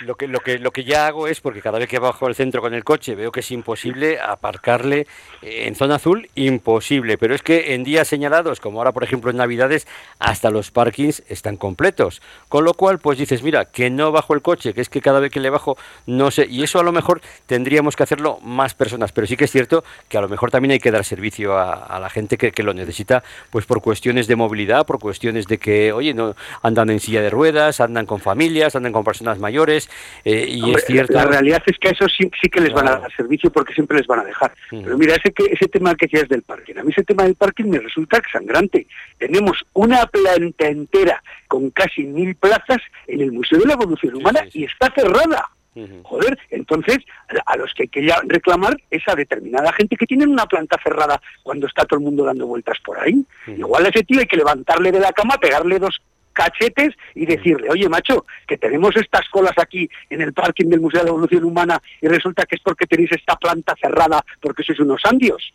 lo 0.00 0.16
que, 0.16 0.26
lo 0.26 0.40
que, 0.40 0.58
lo 0.58 0.70
que 0.72 0.82
ya 0.82 1.06
hago 1.06 1.28
es, 1.28 1.40
porque 1.40 1.62
cada 1.62 1.78
vez 1.78 1.88
que 1.88 2.00
bajo 2.00 2.26
al 2.26 2.34
centro 2.34 2.60
con 2.60 2.74
el 2.74 2.82
coche 2.82 3.14
veo 3.14 3.30
que 3.30 3.38
es 3.38 3.50
imposible 3.52 4.18
aparcarle 4.18 5.06
eh, 5.40 5.66
en 5.68 5.76
zona 5.76 5.96
azul, 5.96 6.28
imposible. 6.34 7.16
Pero 7.16 7.32
es 7.36 7.42
que 7.42 7.74
en 7.74 7.84
días 7.84 8.08
señalados, 8.08 8.58
como 8.58 8.78
ahora, 8.78 8.90
por 8.90 9.04
ejemplo, 9.04 9.30
en 9.30 9.36
Navidades, 9.36 9.86
hasta 10.18 10.50
los 10.50 10.72
parkings 10.72 11.22
están 11.28 11.56
completos. 11.56 12.22
Con 12.48 12.64
lo 12.64 12.74
cual, 12.74 12.98
pues 12.98 13.18
dices, 13.18 13.44
mira, 13.44 13.66
que 13.66 13.88
no 13.88 14.10
bajo 14.10 14.34
el 14.34 14.42
coche, 14.42 14.74
que 14.74 14.80
es 14.80 14.88
que 14.88 15.00
cada 15.00 15.20
vez 15.20 15.30
que 15.30 15.38
le 15.38 15.50
bajo, 15.50 15.76
no 16.06 16.32
sé. 16.32 16.48
Y 16.50 16.64
eso 16.64 16.80
a 16.80 16.82
lo 16.82 16.90
mejor 16.90 17.20
tendríamos 17.46 17.94
que 17.94 18.02
hacerlo 18.02 18.40
más 18.42 18.74
personas. 18.74 19.12
Pero 19.12 19.28
sí 19.28 19.36
que 19.36 19.44
es 19.44 19.52
cierto 19.52 19.84
que 20.08 20.18
a 20.18 20.20
lo 20.20 20.28
mejor 20.28 20.50
también 20.50 20.72
hay 20.72 20.80
que 20.80 20.90
dar 20.90 21.04
servicio 21.04 21.56
a, 21.56 22.00
la 22.00 22.10
gente 22.10 22.36
que, 22.36 22.50
que, 22.50 22.64
lo 22.64 22.74
necesita, 22.74 23.22
pues 23.50 23.64
por 23.64 23.80
cuestiones 23.80 24.26
de 24.26 24.34
movilidad, 24.34 24.86
por 24.86 24.98
cuestiones 24.98 25.46
de 25.46 25.58
que, 25.58 25.92
oye, 25.92 26.14
no 26.14 26.34
andan 26.62 26.90
en 26.90 26.98
silla 26.98 27.22
de 27.22 27.30
ruedas, 27.30 27.80
andan 27.80 28.06
con 28.06 28.18
familias 28.18 28.71
anden 28.74 28.92
con 28.92 29.04
personas 29.04 29.38
mayores 29.38 29.90
eh, 30.24 30.46
y 30.48 30.74
es 30.74 30.84
cierto... 30.84 31.12
La 31.14 31.24
realidad 31.24 31.62
es 31.66 31.78
que 31.78 31.88
a 31.88 31.90
eso 31.92 32.06
sí, 32.08 32.30
sí 32.40 32.48
que 32.48 32.60
les 32.60 32.72
van 32.72 32.88
a 32.88 32.96
dar 32.98 33.16
servicio 33.16 33.50
porque 33.50 33.74
siempre 33.74 33.98
les 33.98 34.06
van 34.06 34.20
a 34.20 34.24
dejar. 34.24 34.52
Pero 34.70 34.96
mira, 34.98 35.14
ese, 35.14 35.32
que, 35.32 35.44
ese 35.44 35.68
tema 35.68 35.94
que 35.94 36.06
decías 36.06 36.28
del 36.28 36.42
parking, 36.42 36.76
a 36.76 36.82
mí 36.82 36.90
ese 36.90 37.04
tema 37.04 37.24
del 37.24 37.34
parking 37.34 37.66
me 37.66 37.78
resulta 37.78 38.20
sangrante. 38.30 38.86
Tenemos 39.18 39.64
una 39.74 40.06
planta 40.06 40.66
entera 40.66 41.22
con 41.48 41.70
casi 41.70 42.04
mil 42.04 42.34
plazas 42.36 42.80
en 43.06 43.20
el 43.20 43.32
Museo 43.32 43.58
de 43.58 43.66
la 43.66 43.74
Evolución 43.74 44.16
Humana 44.16 44.44
y 44.52 44.64
está 44.64 44.92
cerrada. 44.94 45.50
Joder, 46.02 46.38
entonces 46.50 46.98
a 47.46 47.56
los 47.56 47.72
que 47.72 47.84
hay 47.84 47.88
que 47.88 48.14
reclamar 48.26 48.76
es 48.90 49.02
a 49.08 49.14
determinada 49.14 49.72
gente 49.72 49.96
que 49.96 50.04
tiene 50.04 50.26
una 50.26 50.44
planta 50.44 50.78
cerrada 50.82 51.18
cuando 51.42 51.66
está 51.66 51.86
todo 51.86 51.98
el 51.98 52.04
mundo 52.04 52.24
dando 52.24 52.46
vueltas 52.46 52.76
por 52.84 52.98
ahí. 52.98 53.24
Igual 53.46 53.86
a 53.86 53.88
ese 53.88 54.02
tío 54.04 54.20
hay 54.20 54.26
que 54.26 54.36
levantarle 54.36 54.92
de 54.92 55.00
la 55.00 55.12
cama, 55.12 55.38
pegarle 55.38 55.78
dos 55.78 56.02
cachetes 56.32 56.94
y 57.14 57.26
decirle, 57.26 57.68
oye 57.70 57.88
macho, 57.88 58.24
que 58.46 58.58
tenemos 58.58 58.96
estas 58.96 59.28
colas 59.28 59.54
aquí 59.56 59.88
en 60.10 60.20
el 60.20 60.32
parking 60.32 60.66
del 60.66 60.80
Museo 60.80 61.00
de 61.00 61.04
la 61.04 61.10
Evolución 61.10 61.44
Humana 61.44 61.80
y 62.00 62.08
resulta 62.08 62.44
que 62.44 62.56
es 62.56 62.62
porque 62.62 62.86
tenéis 62.86 63.12
esta 63.12 63.36
planta 63.36 63.74
cerrada 63.80 64.24
porque 64.40 64.62
sois 64.62 64.80
unos 64.80 65.02
andios 65.04 65.52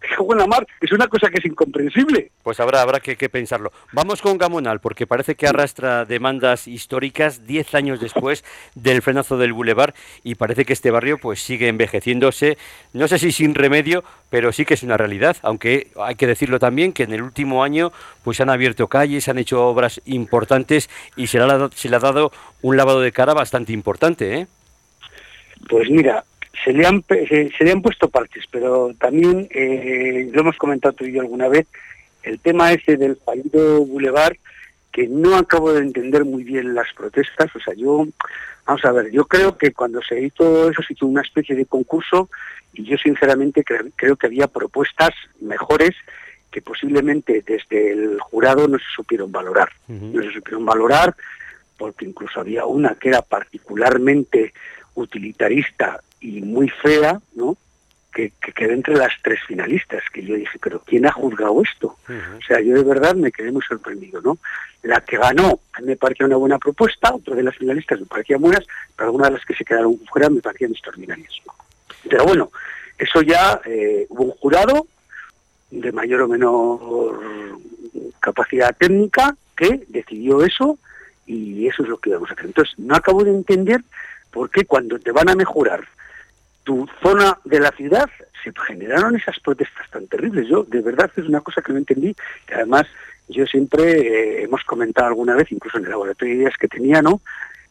buena 0.18 0.46
mar, 0.46 0.66
es 0.80 0.92
una 0.92 1.08
cosa 1.08 1.28
que 1.28 1.38
es 1.38 1.44
incomprensible. 1.44 2.30
Pues 2.42 2.60
habrá, 2.60 2.82
habrá 2.82 3.00
que, 3.00 3.16
pensarlo. 3.28 3.72
Vamos 3.92 4.22
con 4.22 4.38
Gamonal, 4.38 4.80
porque 4.80 5.06
parece 5.06 5.34
que 5.34 5.46
arrastra 5.46 6.04
demandas 6.04 6.66
históricas 6.66 7.46
10 7.46 7.74
años 7.74 8.00
después 8.00 8.44
del 8.74 9.02
frenazo 9.02 9.36
del 9.36 9.52
Boulevard 9.52 9.94
y 10.24 10.34
parece 10.34 10.64
que 10.64 10.72
este 10.72 10.90
barrio 10.90 11.18
pues 11.18 11.42
sigue 11.42 11.68
envejeciéndose, 11.68 12.58
no 12.92 13.08
sé 13.08 13.18
si 13.18 13.32
sin 13.32 13.54
remedio, 13.54 14.04
pero 14.30 14.52
sí 14.52 14.64
que 14.64 14.74
es 14.74 14.82
una 14.82 14.96
realidad, 14.96 15.36
aunque 15.42 15.88
hay 15.96 16.14
que 16.14 16.26
decirlo 16.26 16.58
también 16.58 16.92
que 16.92 17.02
en 17.02 17.12
el 17.12 17.22
último 17.22 17.62
año 17.62 17.92
pues 18.24 18.40
han 18.40 18.50
abierto 18.50 18.88
calles, 18.88 19.28
han 19.28 19.38
hecho 19.38 19.66
obras 19.66 20.00
importantes 20.06 20.88
y 21.16 21.26
se 21.26 21.38
le 21.38 21.44
ha, 21.44 21.68
se 21.74 21.88
le 21.88 21.96
ha 21.96 22.00
dado 22.00 22.32
un 22.62 22.76
lavado 22.76 23.00
de 23.00 23.12
cara 23.12 23.34
bastante 23.34 23.72
importante, 23.72 24.38
¿eh? 24.38 24.46
Pues 25.68 25.90
mira, 25.90 26.24
se 26.64 26.72
le 26.72 26.86
han, 26.86 27.04
se, 27.08 27.52
le 27.60 27.72
han 27.72 27.82
puesto 27.82 28.08
parches, 28.08 28.44
pero 28.50 28.92
también, 28.98 29.48
eh, 29.50 30.28
lo 30.32 30.40
hemos 30.40 30.56
comentado 30.56 30.94
tú 30.94 31.04
y 31.04 31.12
yo 31.12 31.20
alguna 31.20 31.48
vez, 31.48 31.66
el 32.22 32.38
tema 32.40 32.72
ese 32.72 32.96
del 32.96 33.16
fallido 33.16 33.84
Boulevard, 33.84 34.36
que 34.92 35.06
no 35.08 35.36
acabo 35.36 35.72
de 35.72 35.80
entender 35.80 36.24
muy 36.24 36.44
bien 36.44 36.74
las 36.74 36.92
protestas, 36.94 37.54
o 37.54 37.60
sea, 37.60 37.74
yo, 37.74 38.06
vamos 38.66 38.84
a 38.84 38.92
ver, 38.92 39.10
yo 39.10 39.26
creo 39.26 39.56
que 39.56 39.72
cuando 39.72 40.02
se 40.02 40.20
hizo 40.20 40.70
eso, 40.70 40.82
se 40.82 40.94
hizo 40.94 41.06
una 41.06 41.22
especie 41.22 41.54
de 41.54 41.66
concurso, 41.66 42.28
y 42.72 42.84
yo 42.84 42.96
sinceramente 42.98 43.64
creo, 43.64 44.16
que 44.16 44.26
había 44.26 44.46
propuestas 44.46 45.10
mejores 45.40 45.90
que 46.50 46.62
posiblemente 46.62 47.42
desde 47.46 47.92
el 47.92 48.20
jurado 48.20 48.66
no 48.68 48.78
se 48.78 48.84
supieron 48.94 49.30
valorar. 49.30 49.70
No 49.88 50.22
se 50.22 50.32
supieron 50.32 50.64
valorar 50.64 51.14
porque 51.80 52.04
incluso 52.04 52.40
había 52.40 52.66
una 52.66 52.94
que 52.94 53.08
era 53.08 53.22
particularmente 53.22 54.52
utilitarista 54.94 56.00
y 56.20 56.40
muy 56.42 56.68
fea, 56.68 57.20
¿no? 57.34 57.56
Que, 58.12 58.32
que 58.40 58.52
quedé 58.52 58.74
entre 58.74 58.96
las 58.96 59.12
tres 59.22 59.38
finalistas, 59.46 60.02
que 60.12 60.24
yo 60.24 60.34
dije, 60.34 60.58
pero 60.60 60.80
¿quién 60.80 61.06
ha 61.06 61.12
juzgado 61.12 61.62
esto? 61.62 61.96
O 62.08 62.42
sea, 62.46 62.60
yo 62.60 62.74
de 62.74 62.82
verdad 62.82 63.14
me 63.14 63.30
quedé 63.30 63.52
muy 63.52 63.62
sorprendido, 63.62 64.20
¿no? 64.20 64.38
La 64.82 65.00
que 65.00 65.16
ganó 65.16 65.60
me 65.82 65.96
parecía 65.96 66.26
una 66.26 66.36
buena 66.36 66.58
propuesta, 66.58 67.14
otra 67.14 67.36
de 67.36 67.44
las 67.44 67.56
finalistas 67.56 68.00
me 68.00 68.06
parecían 68.06 68.40
buenas, 68.40 68.66
pero 68.96 69.08
algunas 69.08 69.28
de 69.28 69.36
las 69.36 69.46
que 69.46 69.54
se 69.54 69.64
quedaron 69.64 69.98
fuera 70.10 70.28
me 70.28 70.40
parecían 70.40 70.72
extraordinarias. 70.72 71.32
Pero 72.08 72.24
bueno, 72.24 72.50
eso 72.98 73.22
ya 73.22 73.60
eh, 73.64 74.06
hubo 74.08 74.24
un 74.24 74.30
jurado 74.32 74.86
de 75.70 75.92
mayor 75.92 76.22
o 76.22 76.28
menor 76.28 77.20
capacidad 78.18 78.76
técnica 78.76 79.36
que 79.56 79.84
decidió 79.88 80.42
eso 80.44 80.78
y 81.26 81.66
eso 81.68 81.82
es 81.82 81.88
lo 81.88 81.98
que 81.98 82.10
vamos 82.10 82.30
a 82.30 82.32
hacer. 82.32 82.46
Entonces, 82.46 82.78
no 82.78 82.94
acabo 82.94 83.24
de 83.24 83.30
entender 83.30 83.82
por 84.30 84.50
qué 84.50 84.64
cuando 84.64 84.98
te 84.98 85.12
van 85.12 85.28
a 85.28 85.34
mejorar 85.34 85.86
tu 86.64 86.86
zona 87.02 87.38
de 87.44 87.60
la 87.60 87.70
ciudad 87.72 88.08
se 88.44 88.52
generaron 88.66 89.16
esas 89.16 89.38
protestas 89.40 89.88
tan 89.90 90.06
terribles. 90.06 90.48
Yo, 90.48 90.64
de 90.64 90.80
verdad, 90.80 91.10
es 91.16 91.26
una 91.26 91.40
cosa 91.40 91.62
que 91.62 91.72
no 91.72 91.78
entendí, 91.78 92.14
que 92.46 92.54
además 92.54 92.86
yo 93.28 93.46
siempre 93.46 94.00
eh, 94.00 94.42
hemos 94.44 94.64
comentado 94.64 95.08
alguna 95.08 95.34
vez, 95.34 95.50
incluso 95.52 95.78
en 95.78 95.84
el 95.84 95.90
laboratorio 95.90 96.34
de 96.34 96.40
ideas 96.42 96.56
que 96.58 96.68
tenía, 96.68 97.02
¿no? 97.02 97.20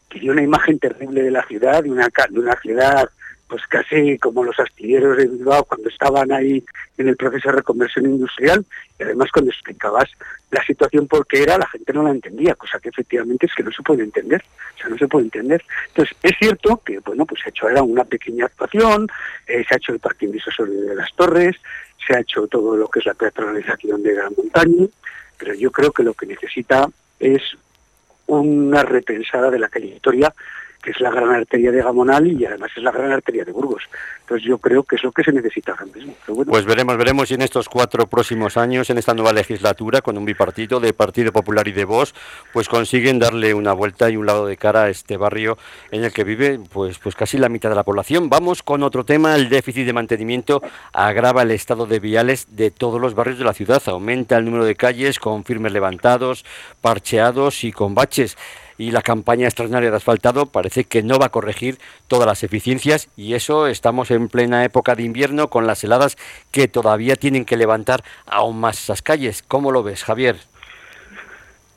Que 0.08 0.20
dio 0.20 0.32
una 0.32 0.42
imagen 0.42 0.78
terrible 0.78 1.22
de 1.22 1.30
la 1.30 1.44
ciudad, 1.44 1.82
de 1.82 1.90
una, 1.90 2.08
de 2.08 2.40
una 2.40 2.56
ciudad 2.56 3.10
pues 3.50 3.66
casi 3.66 4.16
como 4.18 4.44
los 4.44 4.58
astilleros 4.60 5.16
de 5.16 5.26
Bilbao 5.26 5.64
cuando 5.64 5.88
estaban 5.88 6.30
ahí 6.30 6.64
en 6.96 7.08
el 7.08 7.16
proceso 7.16 7.48
de 7.48 7.56
reconversión 7.56 8.06
industrial 8.06 8.64
y 8.96 9.02
además 9.02 9.28
cuando 9.32 9.50
explicabas 9.50 10.08
la 10.52 10.64
situación 10.64 11.08
porque 11.08 11.42
era, 11.42 11.58
la 11.58 11.66
gente 11.66 11.92
no 11.92 12.04
la 12.04 12.10
entendía, 12.10 12.54
cosa 12.54 12.78
que 12.78 12.90
efectivamente 12.90 13.46
es 13.46 13.54
que 13.54 13.64
no 13.64 13.72
se 13.72 13.82
puede 13.82 14.04
entender, 14.04 14.42
o 14.76 14.78
sea, 14.78 14.88
no 14.88 14.96
se 14.96 15.08
puede 15.08 15.24
entender. 15.24 15.64
Entonces, 15.88 16.16
es 16.22 16.32
cierto 16.38 16.80
que, 16.84 17.00
bueno, 17.00 17.26
pues 17.26 17.40
se 17.40 17.48
ha 17.48 17.50
hecho 17.50 17.66
ahora 17.66 17.82
una 17.82 18.04
pequeña 18.04 18.46
actuación, 18.46 19.08
eh, 19.48 19.64
se 19.68 19.74
ha 19.74 19.78
hecho 19.78 19.92
el 19.92 19.98
parque 19.98 20.28
disuasorio 20.28 20.82
de 20.82 20.94
las 20.94 21.12
torres, 21.14 21.56
se 22.06 22.14
ha 22.14 22.20
hecho 22.20 22.46
todo 22.46 22.76
lo 22.76 22.88
que 22.88 23.00
es 23.00 23.06
la 23.06 23.14
peatonalización 23.14 24.02
de 24.04 24.14
Gran 24.14 24.32
Montaña, 24.36 24.86
pero 25.38 25.54
yo 25.54 25.72
creo 25.72 25.90
que 25.90 26.04
lo 26.04 26.14
que 26.14 26.26
necesita 26.26 26.88
es 27.18 27.42
una 28.26 28.84
repensada 28.84 29.50
de 29.50 29.58
la 29.58 29.68
calle 29.68 29.86
Victoria 29.86 30.32
que 30.82 30.90
es 30.90 31.00
la 31.00 31.10
gran 31.10 31.30
arteria 31.30 31.70
de 31.70 31.82
Gamonal 31.82 32.26
y 32.26 32.44
además 32.44 32.70
es 32.76 32.82
la 32.82 32.90
gran 32.90 33.12
arteria 33.12 33.44
de 33.44 33.52
Burgos. 33.52 33.82
Entonces 34.20 34.46
yo 34.46 34.58
creo 34.58 34.82
que 34.82 34.96
es 34.96 35.02
lo 35.02 35.12
que 35.12 35.22
se 35.22 35.32
necesita 35.32 35.72
ahora 35.72 35.86
mismo. 35.86 36.14
Pues 36.46 36.64
veremos, 36.64 36.96
veremos 36.96 37.28
si 37.28 37.34
en 37.34 37.42
estos 37.42 37.68
cuatro 37.68 38.06
próximos 38.06 38.56
años, 38.56 38.88
en 38.90 38.98
esta 38.98 39.12
nueva 39.12 39.32
legislatura, 39.32 40.00
con 40.00 40.16
un 40.16 40.24
bipartito 40.24 40.80
de 40.80 40.92
Partido 40.92 41.32
Popular 41.32 41.68
y 41.68 41.72
de 41.72 41.84
Vox, 41.84 42.14
pues 42.52 42.68
consiguen 42.68 43.18
darle 43.18 43.54
una 43.54 43.72
vuelta 43.72 44.08
y 44.08 44.16
un 44.16 44.26
lado 44.26 44.46
de 44.46 44.56
cara 44.56 44.84
a 44.84 44.88
este 44.88 45.16
barrio 45.16 45.58
en 45.90 46.04
el 46.04 46.12
que 46.12 46.24
vive 46.24 46.60
pues, 46.72 46.98
pues 46.98 47.14
casi 47.14 47.38
la 47.38 47.48
mitad 47.48 47.68
de 47.68 47.76
la 47.76 47.84
población. 47.84 48.30
Vamos 48.30 48.62
con 48.62 48.82
otro 48.82 49.04
tema, 49.04 49.34
el 49.34 49.48
déficit 49.48 49.86
de 49.86 49.92
mantenimiento 49.92 50.62
agrava 50.92 51.42
el 51.42 51.50
estado 51.50 51.86
de 51.86 52.00
viales 52.00 52.56
de 52.56 52.70
todos 52.70 53.00
los 53.00 53.14
barrios 53.14 53.38
de 53.38 53.44
la 53.44 53.52
ciudad, 53.52 53.82
aumenta 53.86 54.38
el 54.38 54.44
número 54.44 54.64
de 54.64 54.76
calles 54.76 55.18
con 55.18 55.44
firmes 55.44 55.72
levantados, 55.72 56.44
parcheados 56.80 57.64
y 57.64 57.72
con 57.72 57.94
baches 57.94 58.36
y 58.80 58.92
la 58.92 59.02
campaña 59.02 59.46
extraordinaria 59.46 59.90
de 59.90 59.96
asfaltado 59.98 60.46
parece 60.46 60.84
que 60.84 61.02
no 61.02 61.18
va 61.18 61.26
a 61.26 61.28
corregir 61.28 61.76
todas 62.08 62.26
las 62.26 62.42
eficiencias 62.42 63.10
y 63.14 63.34
eso 63.34 63.66
estamos 63.66 64.10
en 64.10 64.28
plena 64.28 64.64
época 64.64 64.94
de 64.94 65.02
invierno 65.02 65.50
con 65.50 65.66
las 65.66 65.84
heladas 65.84 66.16
que 66.50 66.66
todavía 66.66 67.16
tienen 67.16 67.44
que 67.44 67.58
levantar 67.58 68.02
aún 68.24 68.58
más 68.58 68.82
esas 68.82 69.02
calles. 69.02 69.44
¿Cómo 69.46 69.70
lo 69.70 69.82
ves, 69.82 70.02
Javier? 70.02 70.36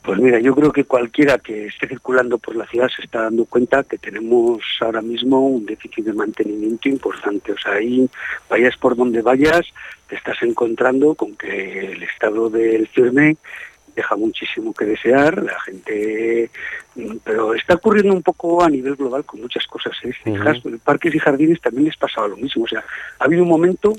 Pues 0.01 0.17
mira, 0.17 0.39
yo 0.39 0.55
creo 0.55 0.71
que 0.71 0.85
cualquiera 0.85 1.39
que 1.39 1.67
esté 1.67 1.89
circulando 1.89 2.37
por 2.37 2.55
la 2.55 2.67
ciudad 2.67 2.87
se 2.87 3.01
está 3.01 3.23
dando 3.23 3.43
cuenta 3.45 3.83
que 3.83 3.97
tenemos 3.97 4.61
ahora 4.79 5.01
mismo 5.01 5.45
un 5.45 5.65
déficit 5.65 6.05
de 6.05 6.13
mantenimiento 6.13 6.87
importante. 6.87 7.51
O 7.51 7.57
sea, 7.57 7.73
ahí 7.73 8.09
vayas 8.49 8.77
por 8.77 8.95
donde 8.95 9.21
vayas, 9.21 9.65
te 10.07 10.15
estás 10.15 10.41
encontrando 10.41 11.15
con 11.15 11.35
que 11.35 11.91
el 11.91 12.03
estado 12.03 12.49
del 12.49 12.87
firme 12.87 13.35
deja 13.95 14.15
muchísimo 14.15 14.73
que 14.73 14.85
desear, 14.85 15.43
la 15.43 15.59
gente, 15.61 16.49
pero 17.23 17.53
está 17.53 17.75
ocurriendo 17.75 18.13
un 18.13 18.23
poco 18.23 18.63
a 18.63 18.69
nivel 18.69 18.95
global 18.95 19.25
con 19.25 19.41
muchas 19.41 19.65
cosas. 19.67 19.93
¿eh? 20.03 20.13
En 20.25 20.79
parques 20.79 21.13
y 21.15 21.19
jardines 21.19 21.61
también 21.61 21.85
les 21.85 21.97
pasaba 21.97 22.27
lo 22.27 22.37
mismo. 22.37 22.63
O 22.63 22.67
sea, 22.67 22.83
ha 23.19 23.23
habido 23.23 23.43
un 23.43 23.49
momento 23.49 23.93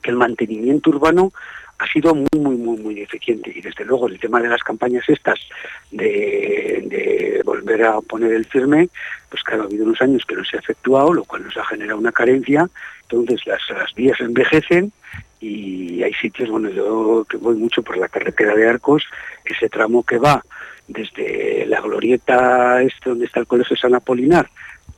que 0.00 0.10
el 0.10 0.16
mantenimiento 0.16 0.90
urbano 0.90 1.32
ha 1.78 1.86
sido 1.86 2.14
muy, 2.14 2.38
muy, 2.38 2.56
muy, 2.56 2.78
muy 2.78 3.00
eficiente. 3.00 3.52
Y 3.54 3.60
desde 3.60 3.84
luego 3.84 4.08
el 4.08 4.18
tema 4.18 4.40
de 4.40 4.48
las 4.48 4.62
campañas 4.62 5.04
estas 5.08 5.40
de, 5.90 7.40
volver 7.44 7.84
a 7.84 8.00
poner 8.00 8.32
el 8.32 8.44
firme, 8.44 8.88
pues 9.28 9.42
claro, 9.42 9.64
ha 9.64 9.66
habido 9.66 9.84
unos 9.84 10.00
años 10.00 10.24
que 10.24 10.36
no 10.36 10.44
se 10.44 10.56
ha 10.56 10.60
efectuado, 10.60 11.12
lo 11.12 11.24
cual 11.24 11.44
nos 11.44 11.56
ha 11.56 11.64
generado 11.64 11.98
una 11.98 12.12
carencia. 12.12 12.68
Entonces 13.02 13.46
las, 13.46 13.60
las 13.70 13.92
vías 13.94 14.20
envejecen 14.20 14.92
y 15.42 16.02
hay 16.04 16.14
sitios, 16.14 16.48
bueno, 16.48 16.70
yo 16.70 17.26
que 17.28 17.36
voy 17.36 17.56
mucho 17.56 17.82
por 17.82 17.96
la 17.96 18.08
carretera 18.08 18.54
de 18.54 18.68
Arcos, 18.68 19.04
ese 19.44 19.68
tramo 19.68 20.04
que 20.04 20.18
va 20.18 20.42
desde 20.86 21.66
la 21.66 21.80
glorieta 21.80 22.80
este 22.82 23.10
donde 23.10 23.26
está 23.26 23.40
el 23.40 23.46
Colegio 23.46 23.76
San 23.76 23.94
Apolinar 23.94 24.48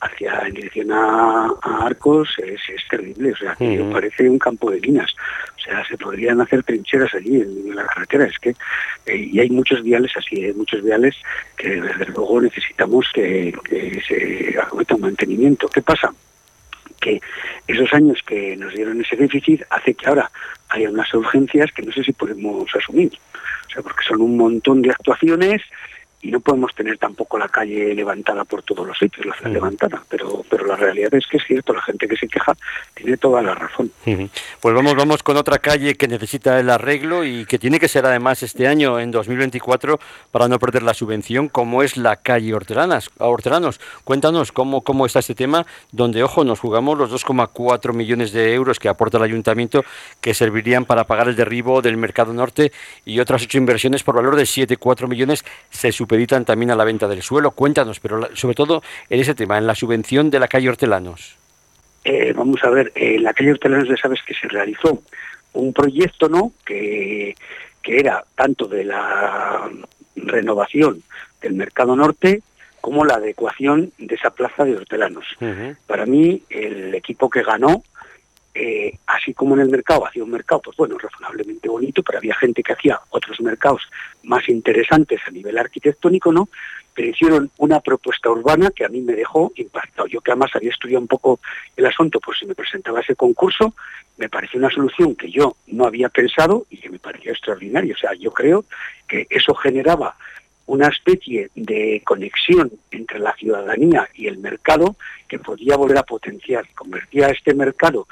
hacia 0.00 0.40
en 0.46 0.54
dirección 0.54 0.92
a, 0.92 1.50
Arcos 1.62 2.36
es, 2.38 2.60
terrible, 2.90 3.32
o 3.32 3.36
sea, 3.36 3.54
que 3.56 3.88
parece 3.90 4.28
un 4.28 4.38
campo 4.38 4.70
de 4.70 4.80
minas, 4.80 5.14
o 5.56 5.60
sea, 5.60 5.82
se 5.86 5.96
podrían 5.96 6.40
hacer 6.42 6.62
trincheras 6.62 7.14
allí 7.14 7.40
en, 7.40 7.74
la 7.74 7.86
carretera, 7.86 8.24
es 8.26 8.38
que, 8.38 8.50
eh, 9.06 9.16
y 9.16 9.40
hay 9.40 9.48
muchos 9.48 9.82
viales 9.82 10.12
así, 10.16 10.44
hay 10.44 10.52
muchos 10.52 10.82
viales 10.82 11.16
que 11.56 11.80
desde 11.80 12.06
luego 12.06 12.42
necesitamos 12.42 13.06
que, 13.14 13.54
que 13.64 14.02
se 14.06 14.58
haga 14.58 14.70
un 14.72 15.00
mantenimiento. 15.00 15.68
¿Qué 15.68 15.80
pasa? 15.80 16.12
Que 17.04 17.20
esos 17.68 17.92
años 17.92 18.22
que 18.26 18.56
nos 18.56 18.72
dieron 18.72 18.98
ese 19.00 19.16
déficit 19.16 19.62
hace 19.68 19.92
que 19.92 20.06
ahora 20.06 20.30
haya 20.70 20.88
unas 20.88 21.12
urgencias 21.12 21.70
que 21.72 21.82
no 21.82 21.92
sé 21.92 22.02
si 22.02 22.12
podemos 22.12 22.64
asumir. 22.74 23.12
O 23.66 23.70
sea, 23.70 23.82
porque 23.82 24.04
son 24.08 24.22
un 24.22 24.36
montón 24.38 24.80
de 24.80 24.90
actuaciones 24.90 25.60
y 26.24 26.30
no 26.30 26.40
podemos 26.40 26.74
tener 26.74 26.96
tampoco 26.96 27.38
la 27.38 27.48
calle 27.48 27.94
levantada 27.94 28.44
por 28.44 28.62
todos 28.62 28.86
los 28.86 28.96
sitios, 28.98 29.26
la 29.26 29.34
ciudad 29.36 29.52
levantada, 29.52 30.02
pero, 30.08 30.42
pero 30.48 30.64
la 30.64 30.74
realidad 30.74 31.12
es 31.12 31.26
que 31.26 31.36
es 31.36 31.44
cierto, 31.46 31.74
la 31.74 31.82
gente 31.82 32.08
que 32.08 32.16
se 32.16 32.26
queja 32.26 32.56
tiene 32.94 33.18
toda 33.18 33.42
la 33.42 33.54
razón. 33.54 33.90
Pues 34.60 34.74
vamos, 34.74 34.94
vamos 34.94 35.22
con 35.22 35.36
otra 35.36 35.58
calle 35.58 35.96
que 35.96 36.08
necesita 36.08 36.58
el 36.58 36.70
arreglo 36.70 37.24
y 37.24 37.44
que 37.44 37.58
tiene 37.58 37.78
que 37.78 37.88
ser 37.88 38.06
además 38.06 38.42
este 38.42 38.66
año, 38.66 38.98
en 38.98 39.10
2024, 39.10 40.00
para 40.30 40.48
no 40.48 40.58
perder 40.58 40.82
la 40.82 40.94
subvención, 40.94 41.50
como 41.50 41.82
es 41.82 41.98
la 41.98 42.16
calle 42.16 42.54
Hortelanas, 42.54 43.10
Hortelanos. 43.18 43.78
Cuéntanos 44.04 44.50
cómo, 44.50 44.80
cómo 44.80 45.04
está 45.04 45.18
este 45.18 45.34
tema, 45.34 45.66
donde, 45.92 46.22
ojo, 46.22 46.42
nos 46.42 46.58
jugamos 46.58 46.96
los 46.96 47.12
2,4 47.12 47.92
millones 47.92 48.32
de 48.32 48.54
euros 48.54 48.78
que 48.78 48.88
aporta 48.88 49.18
el 49.18 49.24
ayuntamiento, 49.24 49.84
que 50.22 50.32
servirían 50.32 50.86
para 50.86 51.04
pagar 51.04 51.28
el 51.28 51.36
derribo 51.36 51.82
del 51.82 51.98
mercado 51.98 52.32
norte 52.32 52.72
y 53.04 53.20
otras 53.20 53.42
ocho 53.42 53.58
inversiones 53.58 54.02
por 54.02 54.14
valor 54.14 54.36
de 54.36 54.44
7,4 54.44 55.06
millones 55.06 55.44
se 55.68 55.92
superan 55.92 56.13
supeditan 56.14 56.44
también 56.44 56.70
a 56.70 56.76
la 56.76 56.84
venta 56.84 57.08
del 57.08 57.22
suelo. 57.22 57.50
Cuéntanos, 57.50 57.98
pero 57.98 58.28
sobre 58.34 58.54
todo 58.54 58.82
en 59.10 59.20
ese 59.20 59.34
tema, 59.34 59.58
en 59.58 59.66
la 59.66 59.74
subvención 59.74 60.30
de 60.30 60.38
la 60.38 60.46
calle 60.46 60.68
Hortelanos. 60.68 61.36
Eh, 62.04 62.32
vamos 62.36 62.62
a 62.62 62.70
ver, 62.70 62.92
en 62.94 63.24
la 63.24 63.34
calle 63.34 63.50
Hortelanos 63.50 63.88
ya 63.88 63.96
sabes 63.96 64.20
que 64.24 64.34
se 64.34 64.46
realizó 64.46 65.02
un 65.54 65.72
proyecto, 65.72 66.28
¿no? 66.28 66.52
Que, 66.64 67.34
que 67.82 67.98
era 67.98 68.24
tanto 68.36 68.66
de 68.66 68.84
la 68.84 69.68
renovación 70.14 71.02
del 71.40 71.54
mercado 71.54 71.96
norte 71.96 72.42
como 72.80 73.04
la 73.04 73.14
adecuación 73.14 73.92
de 73.98 74.14
esa 74.14 74.30
plaza 74.30 74.64
de 74.64 74.76
hortelanos. 74.76 75.24
Para 75.86 76.06
mí, 76.06 76.42
el 76.50 76.94
equipo 76.94 77.28
que 77.28 77.42
ganó 77.42 77.82
eh, 78.56 78.98
así 79.06 79.34
como 79.34 79.54
en 79.54 79.62
el 79.62 79.68
mercado 79.68 80.06
hacía 80.06 80.22
un 80.22 80.30
mercado, 80.30 80.62
pues 80.62 80.76
bueno, 80.76 80.96
razonablemente 80.96 81.68
bonito, 81.68 82.04
pero 82.04 82.18
había 82.18 82.36
gente 82.36 82.62
que 82.62 82.72
hacía 82.72 83.00
otros 83.10 83.40
mercados 83.40 83.82
más 84.22 84.48
interesantes 84.48 85.20
a 85.26 85.30
nivel 85.32 85.58
arquitectónico, 85.58 86.32
¿no? 86.32 86.48
Pero 86.94 87.08
hicieron 87.08 87.50
una 87.58 87.80
propuesta 87.80 88.30
urbana 88.30 88.70
que 88.70 88.84
a 88.84 88.88
mí 88.88 89.00
me 89.00 89.14
dejó 89.14 89.52
impactado. 89.56 90.06
Yo 90.06 90.20
que 90.20 90.30
además 90.30 90.52
había 90.54 90.70
estudiado 90.70 91.00
un 91.00 91.08
poco 91.08 91.40
el 91.76 91.84
asunto, 91.84 92.20
pues 92.20 92.38
si 92.38 92.46
me 92.46 92.54
presentaba 92.54 93.00
ese 93.00 93.16
concurso, 93.16 93.74
me 94.18 94.28
pareció 94.28 94.60
una 94.60 94.70
solución 94.70 95.16
que 95.16 95.32
yo 95.32 95.56
no 95.66 95.86
había 95.86 96.08
pensado 96.08 96.64
y 96.70 96.76
que 96.76 96.90
me 96.90 97.00
parecía 97.00 97.32
extraordinaria. 97.32 97.94
O 97.94 97.98
sea, 97.98 98.14
yo 98.14 98.30
creo 98.30 98.64
que 99.08 99.26
eso 99.30 99.52
generaba 99.56 100.14
una 100.66 100.86
especie 100.86 101.50
de 101.56 102.00
conexión 102.04 102.70
entre 102.92 103.18
la 103.18 103.34
ciudadanía 103.34 104.08
y 104.14 104.28
el 104.28 104.38
mercado 104.38 104.94
que 105.26 105.40
podía 105.40 105.76
volver 105.76 105.98
a 105.98 106.04
potenciar, 106.04 106.66
convertía 106.74 107.28
este 107.28 107.52
mercado 107.52 108.06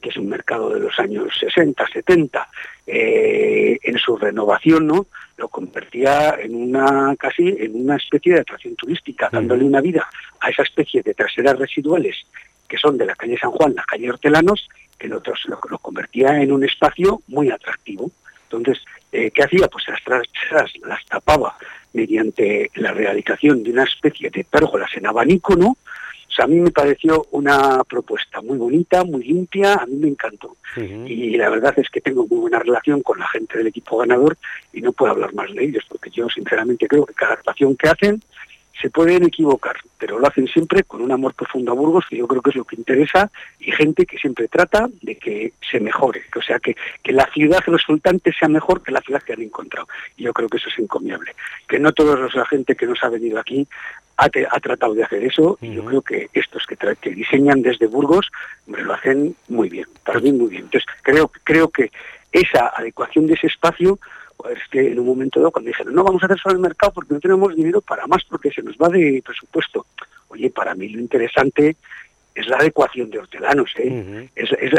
que 0.00 0.08
es 0.08 0.16
un 0.16 0.28
mercado 0.28 0.70
de 0.70 0.80
los 0.80 0.98
años 0.98 1.32
60, 1.38 1.86
70, 1.92 2.48
eh, 2.86 3.78
en 3.82 3.98
su 3.98 4.16
renovación, 4.16 4.86
¿no? 4.86 5.06
Lo 5.36 5.48
convertía 5.48 6.36
en 6.40 6.54
una 6.54 7.14
casi 7.16 7.48
en 7.48 7.74
una 7.74 7.96
especie 7.96 8.34
de 8.34 8.40
atracción 8.40 8.76
turística, 8.76 9.28
dándole 9.30 9.64
una 9.64 9.80
vida 9.80 10.08
a 10.40 10.50
esa 10.50 10.62
especie 10.62 11.02
de 11.02 11.14
traseras 11.14 11.58
residuales 11.58 12.16
que 12.68 12.78
son 12.78 12.96
de 12.96 13.06
la 13.06 13.16
calle 13.16 13.36
San 13.36 13.50
Juan, 13.50 13.74
la 13.74 13.82
calle 13.82 14.10
Hortelanos, 14.10 14.68
que 14.96 15.08
lo, 15.08 15.20
lo 15.68 15.78
convertía 15.78 16.40
en 16.40 16.52
un 16.52 16.64
espacio 16.64 17.20
muy 17.26 17.50
atractivo. 17.50 18.10
Entonces, 18.44 18.84
eh, 19.12 19.30
¿qué 19.34 19.42
hacía? 19.42 19.66
Pues 19.68 19.88
las 19.88 20.02
traseras 20.04 20.72
las 20.84 21.04
tapaba 21.06 21.56
mediante 21.92 22.70
la 22.74 22.92
realización 22.92 23.62
de 23.64 23.72
una 23.72 23.82
especie 23.82 24.30
de 24.30 24.44
pérgolas 24.44 24.90
en 24.94 25.06
abanico, 25.06 25.56
¿no? 25.56 25.76
O 26.30 26.32
sea, 26.32 26.44
a 26.44 26.48
mí 26.48 26.60
me 26.60 26.70
pareció 26.70 27.26
una 27.32 27.82
propuesta 27.82 28.40
muy 28.40 28.56
bonita, 28.56 29.02
muy 29.02 29.24
limpia, 29.24 29.74
a 29.74 29.86
mí 29.86 29.96
me 29.96 30.08
encantó. 30.08 30.56
Y 30.76 31.36
la 31.36 31.50
verdad 31.50 31.74
es 31.76 31.90
que 31.90 32.00
tengo 32.00 32.24
muy 32.28 32.38
buena 32.38 32.60
relación 32.60 33.02
con 33.02 33.18
la 33.18 33.26
gente 33.26 33.58
del 33.58 33.66
equipo 33.66 33.98
ganador 33.98 34.36
y 34.72 34.80
no 34.80 34.92
puedo 34.92 35.10
hablar 35.10 35.34
más 35.34 35.52
de 35.52 35.64
ellos, 35.64 35.84
porque 35.88 36.10
yo 36.10 36.28
sinceramente 36.28 36.86
creo 36.86 37.04
que 37.04 37.14
cada 37.14 37.34
actuación 37.34 37.76
que 37.76 37.88
hacen 37.88 38.22
se 38.80 38.90
pueden 38.90 39.24
equivocar, 39.24 39.76
pero 39.98 40.18
lo 40.18 40.26
hacen 40.26 40.48
siempre 40.48 40.84
con 40.84 41.02
un 41.02 41.12
amor 41.12 41.34
profundo 41.34 41.72
a 41.72 41.74
Burgos, 41.74 42.06
que 42.08 42.16
yo 42.16 42.26
creo 42.26 42.40
que 42.40 42.50
es 42.50 42.56
lo 42.56 42.64
que 42.64 42.76
interesa, 42.76 43.30
y 43.58 43.70
gente 43.72 44.06
que 44.06 44.18
siempre 44.18 44.48
trata 44.48 44.88
de 45.02 45.16
que 45.16 45.52
se 45.70 45.80
mejore, 45.80 46.22
o 46.36 46.42
sea, 46.42 46.58
que, 46.58 46.76
que 47.02 47.12
la 47.12 47.26
ciudad 47.32 47.60
resultante 47.66 48.32
sea 48.32 48.48
mejor 48.48 48.82
que 48.82 48.92
la 48.92 49.00
ciudad 49.00 49.22
que 49.22 49.34
han 49.34 49.42
encontrado. 49.42 49.88
Y 50.16 50.24
yo 50.24 50.32
creo 50.32 50.48
que 50.48 50.56
eso 50.56 50.68
es 50.68 50.78
encomiable. 50.78 51.34
Que 51.68 51.78
no 51.78 51.92
todos 51.92 52.34
la 52.34 52.46
gente 52.46 52.74
que 52.74 52.86
nos 52.86 53.02
ha 53.04 53.08
venido 53.08 53.38
aquí 53.38 53.66
ha, 54.16 54.28
tratado 54.28 54.94
de 54.94 55.02
hacer 55.02 55.24
eso, 55.24 55.58
y 55.62 55.72
yo 55.72 55.84
creo 55.84 56.02
que 56.02 56.28
estos 56.34 56.66
que, 56.66 56.76
que 57.00 57.10
diseñan 57.10 57.62
desde 57.62 57.86
Burgos 57.86 58.30
lo 58.66 58.92
hacen 58.92 59.34
muy 59.48 59.70
bien, 59.70 59.86
para 60.04 60.20
mí 60.20 60.30
muy 60.32 60.48
bien. 60.48 60.64
Entonces, 60.64 60.86
creo, 61.02 61.30
creo 61.42 61.68
que 61.68 61.90
esa 62.30 62.68
adecuación 62.76 63.26
de 63.26 63.34
ese 63.34 63.46
espacio 63.46 63.98
pues 64.42 64.58
que 64.70 64.92
en 64.92 64.98
un 64.98 65.06
momento 65.06 65.40
dado 65.40 65.50
cuando 65.50 65.68
dijeron 65.68 65.94
no 65.94 66.04
vamos 66.04 66.22
a 66.22 66.26
hacer 66.26 66.38
solo 66.38 66.56
el 66.56 66.60
mercado 66.60 66.92
porque 66.92 67.14
no 67.14 67.20
tenemos 67.20 67.54
dinero 67.54 67.80
para 67.80 68.06
más 68.06 68.24
porque 68.24 68.50
se 68.50 68.62
nos 68.62 68.76
va 68.76 68.88
de 68.88 69.22
presupuesto. 69.24 69.86
Oye, 70.28 70.50
para 70.50 70.74
mí 70.74 70.88
lo 70.88 71.00
interesante 71.00 71.76
es 72.34 72.46
la 72.46 72.56
adecuación 72.56 73.10
de 73.10 73.18
hortelanos, 73.18 73.72
¿eh? 73.76 74.28
es, 74.36 74.52
es, 74.52 74.72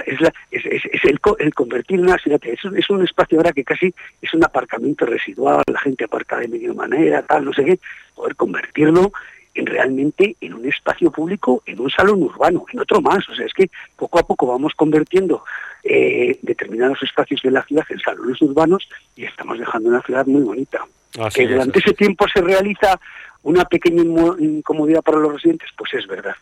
es, 0.51 1.03
el, 1.03 1.20
el, 1.39 1.53
convertir 1.53 2.00
una 2.00 2.18
ciudad, 2.18 2.39
es 2.44 2.63
un, 2.63 2.77
es 2.77 2.89
un 2.89 3.03
espacio 3.03 3.38
ahora 3.38 3.51
que 3.51 3.65
casi 3.65 3.94
es 4.22 4.34
un 4.34 4.44
aparcamiento 4.44 5.06
residual, 5.06 5.62
la 5.68 5.80
gente 5.80 6.06
aparca 6.06 6.39
de 6.39 6.48
medio 6.48 6.74
manera, 6.74 7.22
tal, 7.24 7.44
no 7.44 7.53
sé 7.53 7.65
qué, 7.65 7.80
poder 8.15 8.36
convertirlo 8.38 9.12
en 9.53 9.65
realmente 9.65 10.36
en 10.39 10.53
un 10.53 10.65
espacio 10.65 11.12
público, 11.12 11.62
en 11.65 11.79
un 11.79 11.89
salón 11.89 12.24
urbano, 12.24 12.65
en 12.72 12.79
otro 12.79 13.01
más. 13.01 13.27
O 13.29 13.36
sea, 13.36 13.46
es 13.46 13.53
que 13.53 13.70
poco 13.96 14.20
a 14.20 14.24
poco 14.24 14.48
vamos 14.48 14.74
convirtiendo 14.75 15.43
eh, 15.84 16.38
determinados 16.41 17.01
espacios 17.03 17.41
de 17.41 17.51
la 17.51 17.63
ciudad 17.63 17.86
en 17.89 18.00
salones 18.00 18.41
urbanos 18.41 18.88
y 19.15 19.25
estamos 19.25 19.60
dejando 19.60 19.89
una 19.89 20.01
ciudad 20.01 20.25
muy 20.25 20.41
bonita. 20.41 20.86
que 21.34 21.48
durante 21.48 21.79
ese 21.79 21.93
tiempo 21.93 22.25
se 22.34 22.41
realiza 22.41 23.00
una 23.43 23.65
pequeña 23.65 24.03
incomodidad 24.39 25.01
para 25.01 25.17
los 25.17 25.34
residentes, 25.34 25.70
pues 25.75 25.93
es 25.96 26.08
verdad. 26.08 26.36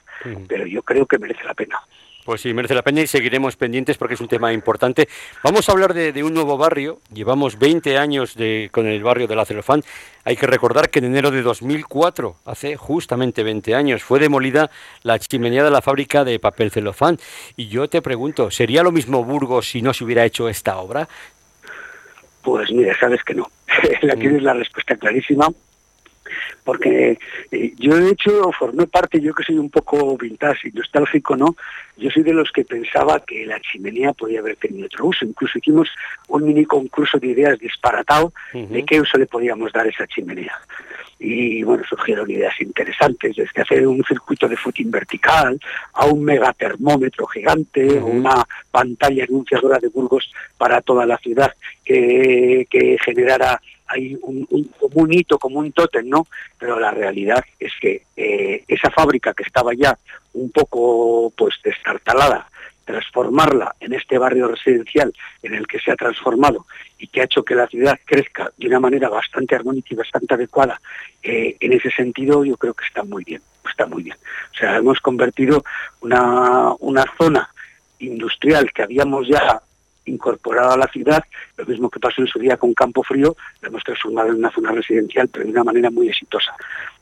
Pero 0.48 0.66
yo 0.68 0.84
creo 0.84 1.06
que 1.06 1.18
merece 1.18 1.44
la 1.44 1.54
pena. 1.54 1.80
Pues 2.30 2.42
sí, 2.42 2.54
merece 2.54 2.76
la 2.76 2.84
pena 2.84 3.02
y 3.02 3.08
seguiremos 3.08 3.56
pendientes 3.56 3.98
porque 3.98 4.14
es 4.14 4.22
un 4.22 4.28
tema 4.28 4.54
importante. 4.54 5.10
Vamos 5.44 5.68
a 5.68 5.72
hablar 5.72 5.96
de, 5.96 6.24
un 6.24 6.32
nuevo 6.32 6.60
barrio. 6.60 7.00
Llevamos 7.12 7.58
20 7.58 7.98
años 7.98 8.36
de, 8.36 8.70
con 8.72 8.86
el 8.86 9.02
barrio 9.02 9.26
de 9.26 9.36
la 9.36 9.46
Celofán. 9.46 9.82
Hay 10.26 10.38
que 10.38 10.46
recordar 10.46 10.92
que 10.92 11.00
en 11.00 11.06
enero 11.06 11.32
de 11.32 11.42
2004, 11.42 12.36
hace 12.46 12.78
justamente 12.78 13.42
20 13.42 13.74
años, 13.74 14.04
fue 14.04 14.20
demolida 14.20 14.70
la 15.02 15.18
chimenea 15.18 15.64
de 15.64 15.72
la 15.72 15.82
fábrica 15.82 16.24
de 16.24 16.38
papel 16.38 16.70
celofán. 16.70 17.18
Y 17.58 17.68
yo 17.68 17.90
te 17.90 18.00
pregunto, 18.00 18.52
¿sería 18.52 18.84
lo 18.84 18.92
mismo 18.92 19.26
Burgos 19.26 19.68
si 19.68 19.82
no 19.82 19.92
se 19.96 20.04
hubiera 20.04 20.24
hecho 20.24 20.50
esta 20.50 20.78
obra? 20.78 21.10
Pues 22.44 22.72
mira, 22.72 22.96
sabes 23.00 23.24
que 23.24 23.34
no. 23.34 23.50
la 24.04 24.16
tienes 24.16 24.44
la 24.44 24.54
respuesta 24.54 24.96
clarísima 24.98 25.48
porque 26.64 27.18
eh, 27.52 27.74
yo 27.78 27.96
de 27.96 28.12
hecho 28.12 28.52
formé 28.52 28.88
parte, 28.88 29.20
yo 29.20 29.34
que 29.34 29.44
soy 29.44 29.58
un 29.58 29.70
poco 29.70 30.18
vintage 30.18 30.70
y 30.70 30.72
nostálgico, 30.72 31.36
¿no? 31.36 31.56
Yo 31.98 32.10
soy 32.10 32.24
de 32.24 32.34
los 32.34 32.52
que 32.52 32.64
pensaba 32.64 33.20
que 33.26 33.46
la 33.46 33.60
chimenea 33.60 34.14
podía 34.14 34.40
haber 34.40 34.56
tenido 34.56 34.86
otro 34.86 35.08
uso. 35.08 35.26
Incluso 35.26 35.58
hicimos 35.58 35.90
un 36.28 36.46
mini 36.46 36.66
concurso 36.66 37.20
de 37.20 37.28
ideas 37.28 37.60
disparatado 37.60 38.34
de 38.54 38.86
qué 38.86 39.02
uso 39.02 39.18
le 39.18 39.26
podíamos 39.26 39.72
dar 39.74 39.86
a 39.86 39.90
esa 39.90 40.08
chimenea. 40.08 40.58
Y 41.20 41.64
bueno, 41.64 41.84
surgieron 41.84 42.32
ideas 42.32 42.54
interesantes, 42.62 43.36
desde 43.36 43.62
hacer 43.62 43.86
un 43.86 44.02
circuito 44.06 44.48
de 44.48 44.56
footing 44.56 44.90
vertical, 44.90 45.60
a 45.94 46.06
un 46.06 46.24
megatermómetro 46.24 47.28
gigante, 47.28 48.00
o 48.00 48.06
una 48.06 48.48
pantalla 48.72 49.26
anunciadora 49.26 49.80
de 49.80 49.90
Burgos 49.90 50.32
para 50.58 50.80
toda 50.82 51.06
la 51.06 51.18
ciudad 51.18 51.54
que, 51.84 52.66
que 52.70 52.98
generara 53.04 53.60
hay 53.90 54.18
un, 54.22 54.46
como 54.80 55.02
un 55.02 55.14
hito, 55.14 55.38
como 55.38 55.60
un 55.60 55.72
tótem, 55.72 56.08
¿no? 56.08 56.28
Pero 56.58 56.80
la 56.80 56.92
realidad 56.92 57.44
es 57.60 57.74
que 57.82 58.04
eh, 58.16 58.64
esa 58.68 58.90
fábrica 58.92 59.34
que 59.34 59.44
estaba 59.44 59.74
ya 59.74 59.98
un 60.34 60.52
poco 60.52 61.34
pues 61.36 61.56
destartalada, 61.64 62.48
transformarla 62.86 63.76
en 63.80 63.94
este 63.94 64.18
barrio 64.18 64.48
residencial 64.48 65.14
en 65.44 65.54
el 65.54 65.68
que 65.68 65.80
se 65.80 65.92
ha 65.92 65.96
transformado 65.96 66.66
y 66.98 67.08
que 67.08 67.22
ha 67.22 67.26
hecho 67.26 67.44
que 67.44 67.56
la 67.56 67.68
ciudad 67.68 68.00
crezca 68.06 68.52
de 68.58 68.68
una 68.68 68.80
manera 68.80 69.10
bastante 69.10 69.56
armónica 69.56 69.90
y 69.92 69.96
bastante 69.96 70.34
adecuada, 70.34 70.80
eh, 71.22 71.56
en 71.60 71.74
ese 71.74 71.92
sentido 71.92 72.44
yo 72.44 72.58
creo 72.58 72.74
que 72.74 72.86
está 72.86 73.04
muy 73.04 73.24
bien, 73.24 73.42
está 73.68 73.86
muy 73.86 74.04
bien. 74.04 74.18
O 74.54 74.58
sea, 74.58 74.78
hemos 74.78 75.00
convertido 75.02 75.64
una, 76.02 76.74
una 76.80 77.06
zona 77.18 77.50
industrial 78.00 78.72
que 78.72 78.84
habíamos 78.84 79.28
ya 79.28 79.62
incorporado 80.10 80.72
a 80.72 80.78
la 80.78 80.88
ciudad, 80.88 81.24
lo 81.58 81.66
mismo 81.66 81.90
que 81.90 82.00
pasó 82.00 82.22
en 82.22 82.28
su 82.28 82.40
día 82.40 82.58
con 82.58 82.74
Campo 82.74 83.04
Frío, 83.04 83.36
lo 83.62 83.68
hemos 83.68 83.84
transformado 83.84 84.30
en 84.30 84.36
una 84.36 84.52
zona 84.52 84.72
residencial, 84.72 85.30
pero 85.30 85.46
de 85.46 85.52
una 85.52 85.64
manera 85.64 85.90
muy 85.90 86.10
exitosa, 86.10 86.54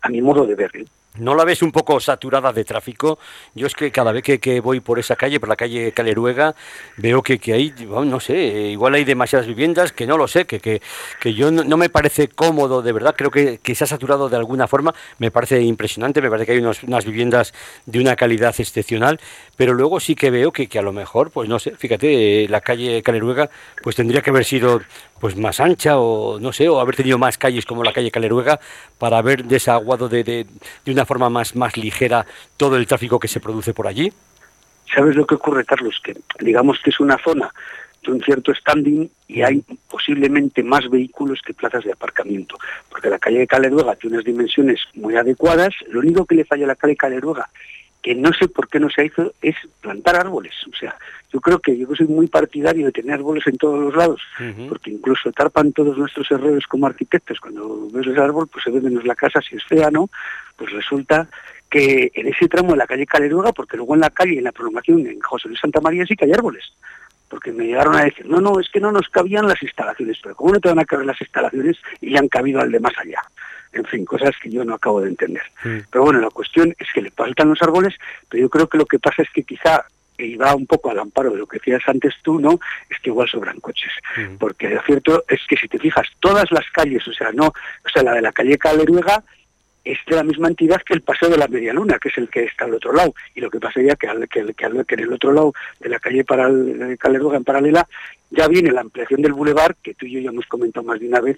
a 0.01 0.09
mi 0.09 0.21
modo 0.21 0.45
de 0.45 0.55
ver. 0.55 0.71
¿Eh? 1.17 1.19
¿No 1.19 1.35
la 1.35 1.43
ves 1.45 1.61
un 1.61 1.71
poco 1.71 1.99
saturada 1.99 2.53
de 2.53 2.63
tráfico? 2.63 3.19
Yo 3.55 3.67
es 3.67 3.75
que 3.75 3.91
cada 3.91 4.11
vez 4.11 4.23
que, 4.23 4.59
voy 4.59 4.79
por 4.79 4.99
esa 4.99 5.15
calle, 5.15 5.39
por 5.39 5.49
la 5.49 5.55
calle 5.55 5.91
Caleruega, 5.91 6.55
veo 6.97 7.21
que, 7.21 7.39
que 7.39 7.53
hay, 7.53 7.73
no 7.87 8.19
sé, 8.19 8.35
igual 8.71 8.95
hay 8.95 9.03
demasiadas 9.03 9.47
viviendas, 9.47 9.91
que 9.91 10.07
no 10.07 10.17
lo 10.17 10.27
sé, 10.27 10.45
que, 10.45 10.59
que, 10.59 10.81
que 11.19 11.33
yo 11.33 11.51
no, 11.51 11.77
me 11.77 11.89
parece 11.89 12.27
cómodo, 12.27 12.81
de 12.81 12.91
verdad, 12.91 13.15
creo 13.17 13.31
que, 13.31 13.59
se 13.75 13.83
ha 13.83 13.87
saturado 13.87 14.29
de 14.29 14.37
alguna 14.37 14.67
forma, 14.67 14.93
me 15.19 15.29
parece 15.29 15.61
impresionante, 15.61 16.21
me 16.21 16.29
parece 16.29 16.47
que 16.47 16.51
hay 16.53 16.59
unas 16.59 17.05
viviendas 17.05 17.53
de 17.85 17.99
una 17.99 18.15
calidad 18.15 18.55
excepcional, 18.57 19.19
pero 19.55 19.73
luego 19.73 19.99
sí 19.99 20.15
que 20.15 20.31
veo 20.31 20.51
que, 20.51 20.67
que 20.67 20.79
a 20.79 20.81
lo 20.81 20.93
mejor, 20.93 21.31
pues 21.31 21.47
no 21.47 21.59
sé, 21.59 21.75
fíjate, 21.75 22.47
la 22.49 22.61
calle 22.61 23.03
Caleruega, 23.03 23.49
pues 23.83 23.95
tendría 23.95 24.21
que 24.21 24.31
haber 24.31 24.45
sido 24.45 24.81
pues 25.19 25.35
más 25.35 25.59
ancha 25.59 25.97
o 25.97 26.39
no 26.39 26.51
sé, 26.53 26.69
o 26.69 26.79
haber 26.79 26.95
tenido 26.95 27.17
más 27.17 27.37
calles 27.37 27.65
como 27.65 27.83
la 27.83 27.93
calle 27.93 28.11
Caleruega 28.11 28.59
para 28.97 29.17
haber 29.17 29.45
desaguado 29.45 30.09
de, 30.09 30.23
de, 30.23 30.45
de 30.85 30.91
una 30.91 31.05
forma 31.05 31.29
más, 31.29 31.55
más 31.55 31.77
ligera 31.77 32.25
todo 32.57 32.77
el 32.77 32.87
tráfico 32.87 33.19
que 33.19 33.27
se 33.27 33.39
produce 33.39 33.73
por 33.73 33.87
allí? 33.87 34.11
¿Sabes 34.93 35.15
lo 35.15 35.25
que 35.25 35.35
ocurre, 35.35 35.65
Carlos? 35.65 35.99
Que 36.03 36.15
digamos 36.39 36.79
que 36.83 36.91
es 36.91 36.99
una 36.99 37.17
zona 37.23 37.51
de 38.03 38.11
un 38.11 38.21
cierto 38.21 38.53
standing 38.53 39.09
y 39.27 39.41
hay 39.41 39.63
posiblemente 39.89 40.63
más 40.63 40.89
vehículos 40.89 41.41
que 41.45 41.53
plazas 41.53 41.83
de 41.83 41.91
aparcamiento, 41.91 42.57
porque 42.89 43.09
la 43.09 43.19
calle 43.19 43.39
de 43.39 43.47
Caleruega 43.47 43.95
tiene 43.95 44.17
unas 44.17 44.25
dimensiones 44.25 44.79
muy 44.95 45.15
adecuadas, 45.15 45.73
lo 45.89 45.99
único 45.99 46.25
que 46.25 46.35
le 46.35 46.45
falla 46.45 46.65
a 46.65 46.69
la 46.69 46.75
calle 46.75 46.95
Caleruega 46.95 47.49
que 48.07 48.15
no 48.15 48.31
sé 48.31 48.47
por 48.47 48.69
qué 48.69 48.79
no 48.79 48.89
se 48.89 49.03
hizo, 49.03 49.33
es 49.41 49.57
plantar 49.81 50.15
árboles. 50.15 50.53
O 50.71 50.73
sea, 50.73 50.95
yo 51.29 51.41
creo 51.41 51.59
que 51.59 51.77
yo 51.77 51.87
soy 51.93 52.07
muy 52.07 52.27
partidario 52.27 52.85
de 52.85 52.93
tener 52.93 53.15
árboles 53.15 53.45
en 53.47 53.57
todos 53.57 53.77
los 53.81 53.93
lados, 53.93 54.21
porque 54.69 54.91
incluso 54.91 55.29
tarpan 55.33 55.73
todos 55.73 55.97
nuestros 55.97 56.31
errores 56.31 56.65
como 56.67 56.87
arquitectos. 56.87 57.37
Cuando 57.41 57.89
ves 57.91 58.07
ese 58.07 58.21
árbol, 58.21 58.47
pues 58.47 58.63
se 58.63 58.71
ve 58.71 58.79
menos 58.79 59.03
la 59.03 59.13
casa, 59.13 59.41
si 59.41 59.57
es 59.57 59.63
fea, 59.65 59.91
¿no? 59.91 60.09
Pues 60.55 60.71
resulta 60.71 61.27
que 61.69 62.09
en 62.13 62.27
ese 62.27 62.47
tramo 62.47 62.71
de 62.71 62.77
la 62.77 62.87
calle 62.87 63.05
Caleruega, 63.05 63.51
porque 63.51 63.75
luego 63.75 63.93
en 63.95 63.99
la 63.99 64.09
calle, 64.09 64.37
en 64.37 64.45
la 64.45 64.53
prolongación 64.53 65.05
en 65.05 65.19
José 65.19 65.49
Luis 65.49 65.59
Santa 65.59 65.81
María 65.81 66.05
sí 66.05 66.15
que 66.15 66.23
hay 66.23 66.31
árboles. 66.31 66.63
Porque 67.27 67.51
me 67.51 67.65
llegaron 67.65 67.93
a 67.97 68.05
decir, 68.05 68.25
no, 68.25 68.39
no, 68.39 68.57
es 68.57 68.69
que 68.69 68.79
no 68.79 68.93
nos 68.93 69.09
cabían 69.09 69.49
las 69.49 69.61
instalaciones, 69.61 70.17
pero 70.23 70.33
¿cómo 70.33 70.53
no 70.53 70.61
te 70.61 70.69
van 70.69 70.79
a 70.79 70.85
caber 70.85 71.05
las 71.05 71.19
instalaciones 71.19 71.75
y 71.99 72.15
han 72.15 72.29
cabido 72.29 72.61
al 72.61 72.71
de 72.71 72.79
más 72.79 72.97
allá? 72.97 73.21
En 73.79 73.85
fin, 73.85 74.05
cosas 74.05 74.31
que 74.41 74.49
yo 74.49 74.63
no 74.63 74.75
acabo 74.75 75.01
de 75.01 75.09
entender. 75.09 75.43
Pero 75.63 76.03
bueno, 76.03 76.19
la 76.19 76.29
cuestión 76.29 76.75
es 76.77 76.87
que 76.93 77.01
le 77.01 77.11
faltan 77.11 77.49
los 77.49 77.61
árboles, 77.61 77.95
pero 78.29 78.41
yo 78.41 78.49
creo 78.49 78.67
que 78.67 78.77
lo 78.77 78.85
que 78.85 78.99
pasa 78.99 79.21
es 79.21 79.29
que 79.31 79.43
quizá 79.43 79.85
y 80.17 80.35
va 80.35 80.55
un 80.55 80.65
poco 80.65 80.89
al 80.89 80.99
amparo 80.99 81.31
de 81.31 81.37
lo 81.37 81.47
que 81.47 81.59
decías 81.59 81.83
antes 81.87 82.15
tú, 82.23 82.39
¿no? 82.39 82.59
Es 82.89 82.99
que 82.99 83.09
igual 83.09 83.29
sobran 83.29 83.59
coches. 83.59 83.91
Porque 84.39 84.69
lo 84.69 84.81
cierto 84.81 85.23
es 85.27 85.39
que 85.47 85.57
si 85.57 85.67
te 85.67 85.77
fijas, 85.77 86.07
todas 86.19 86.51
las 86.51 86.69
calles, 86.71 87.07
o 87.07 87.13
sea, 87.13 87.31
no, 87.31 87.47
o 87.47 87.89
sea, 87.93 88.03
la 88.03 88.13
de 88.13 88.21
la 88.21 88.31
calle 88.31 88.57
Caleruega 88.57 89.23
es 89.83 89.99
de 90.05 90.15
la 90.15 90.23
misma 90.23 90.49
entidad 90.49 90.81
que 90.81 90.93
el 90.93 91.01
Paseo 91.01 91.29
de 91.29 91.37
la 91.37 91.47
Media 91.47 91.71
Luna, 91.71 91.97
que 91.99 92.09
es 92.09 92.17
el 92.17 92.29
que 92.29 92.43
está 92.43 92.65
al 92.65 92.73
otro 92.73 92.93
lado. 92.93 93.13
Y 93.35 93.41
lo 93.41 93.49
que 93.49 93.59
pasa 93.59 93.81
ya 93.81 93.95
que, 93.95 94.07
que, 94.29 94.53
que, 94.53 94.85
que 94.85 94.95
en 94.95 94.99
el 94.99 95.13
otro 95.13 95.31
lado 95.31 95.53
de 95.79 95.89
la 95.89 95.99
calle 95.99 96.25
Caleruega 96.25 97.37
en 97.37 97.43
paralela 97.43 97.87
ya 98.29 98.47
viene 98.47 98.71
la 98.71 98.81
ampliación 98.81 99.21
del 99.21 99.33
bulevar, 99.33 99.75
que 99.81 99.93
tú 99.93 100.05
y 100.05 100.13
yo 100.13 100.19
ya 100.19 100.29
hemos 100.29 100.45
comentado 100.47 100.85
más 100.85 100.99
de 100.99 101.07
una 101.07 101.21
vez, 101.21 101.37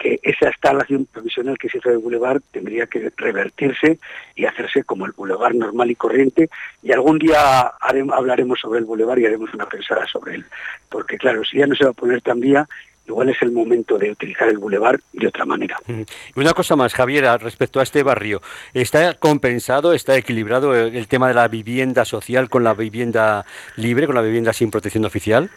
que 0.00 0.18
esa 0.22 0.46
instalación 0.46 1.06
provisional 1.12 1.58
que 1.58 1.68
se 1.68 1.76
hizo 1.78 1.90
de 1.90 1.96
Boulevard 1.96 2.40
tendría 2.50 2.86
que 2.86 3.12
revertirse 3.16 3.98
y 4.34 4.46
hacerse 4.46 4.82
como 4.82 5.04
el 5.04 5.12
Boulevard 5.12 5.54
normal 5.54 5.90
y 5.90 5.94
corriente. 5.94 6.48
Y 6.82 6.90
algún 6.90 7.18
día 7.18 7.70
hablaremos 8.12 8.58
sobre 8.58 8.78
el 8.78 8.86
Boulevard 8.86 9.18
y 9.18 9.26
haremos 9.26 9.52
una 9.52 9.66
pensada 9.66 10.06
sobre 10.06 10.36
él. 10.36 10.46
Porque 10.88 11.18
claro, 11.18 11.44
si 11.44 11.58
ya 11.58 11.66
no 11.66 11.76
se 11.76 11.84
va 11.84 11.90
a 11.90 11.92
poner 11.92 12.22
tan 12.22 12.40
vía, 12.40 12.66
igual 13.06 13.28
es 13.28 13.42
el 13.42 13.52
momento 13.52 13.98
de 13.98 14.10
utilizar 14.10 14.48
el 14.48 14.56
Boulevard 14.56 15.00
de 15.12 15.26
otra 15.26 15.44
manera. 15.44 15.76
Y 15.86 16.40
una 16.40 16.54
cosa 16.54 16.76
más, 16.76 16.94
Javier, 16.94 17.24
respecto 17.42 17.78
a 17.78 17.82
este 17.82 18.02
barrio, 18.02 18.40
¿está 18.72 19.12
compensado, 19.14 19.92
está 19.92 20.16
equilibrado 20.16 20.74
el 20.74 21.08
tema 21.08 21.28
de 21.28 21.34
la 21.34 21.48
vivienda 21.48 22.06
social 22.06 22.48
con 22.48 22.64
la 22.64 22.72
vivienda 22.72 23.44
libre, 23.76 24.06
con 24.06 24.14
la 24.14 24.22
vivienda 24.22 24.54
sin 24.54 24.70
protección 24.70 25.04
oficial? 25.04 25.50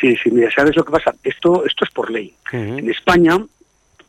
Sí, 0.00 0.16
sí, 0.16 0.30
mira, 0.30 0.50
¿sabes 0.50 0.74
lo 0.76 0.84
que 0.84 0.90
pasa? 0.90 1.14
Esto, 1.22 1.64
esto 1.64 1.84
es 1.84 1.90
por 1.92 2.10
ley. 2.10 2.34
En 2.52 2.90
España 2.90 3.38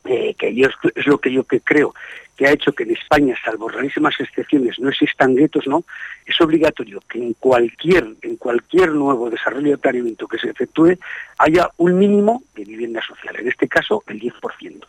que 0.07 0.49
es 0.95 1.07
lo 1.07 1.17
que 1.19 1.31
yo 1.31 1.43
que 1.43 1.61
creo 1.61 1.93
que 2.37 2.45
ha 2.45 2.51
hecho 2.51 2.71
que 2.71 2.83
en 2.83 2.91
España, 2.91 3.35
salvo 3.43 3.67
rarísimas 3.67 4.13
excepciones, 4.19 4.79
no 4.79 4.89
existan 4.89 5.35
guetos, 5.35 5.65
¿no? 5.65 5.83
Es 6.25 6.39
obligatorio 6.39 7.01
que 7.09 7.17
en 7.17 7.33
cualquier, 7.33 8.07
en 8.21 8.37
cualquier 8.37 8.91
nuevo 8.91 9.29
desarrollo 9.29 9.71
de 9.71 9.77
planeamiento 9.79 10.27
que 10.27 10.37
se 10.37 10.51
efectúe 10.51 10.99
haya 11.39 11.71
un 11.77 11.97
mínimo 11.97 12.43
de 12.55 12.63
vivienda 12.63 13.01
social, 13.01 13.35
en 13.39 13.47
este 13.47 13.67
caso 13.67 14.03
el 14.07 14.21
10%. 14.21 14.85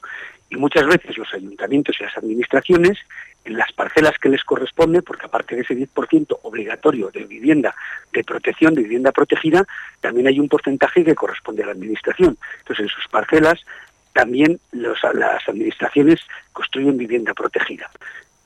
Y 0.51 0.57
muchas 0.57 0.87
veces 0.87 1.17
los 1.17 1.33
ayuntamientos 1.33 1.97
y 1.99 2.05
las 2.05 2.17
administraciones 2.17 2.99
en 3.45 3.57
las 3.57 3.73
parcelas 3.73 4.19
que 4.19 4.29
les 4.29 4.45
corresponde, 4.45 5.01
porque 5.01 5.27
aparte 5.27 5.57
de 5.57 5.63
ese 5.63 5.75
10% 5.75 6.39
obligatorio 6.43 7.11
de 7.11 7.25
vivienda 7.25 7.75
de 8.13 8.25
protección, 8.25 8.75
de 8.75 8.83
vivienda 8.83 9.13
protegida, 9.13 9.67
también 10.01 10.27
hay 10.27 10.39
un 10.39 10.49
porcentaje 10.49 11.03
que 11.03 11.15
corresponde 11.15 11.63
a 11.63 11.67
la 11.67 11.73
Administración. 11.73 12.37
Entonces, 12.59 12.85
en 12.85 12.89
sus 12.89 13.09
parcelas 13.09 13.65
también 14.13 14.61
las 14.73 15.49
Administraciones 15.49 16.21
construyen 16.53 16.97
vivienda 16.97 17.35
protegida. 17.35 17.91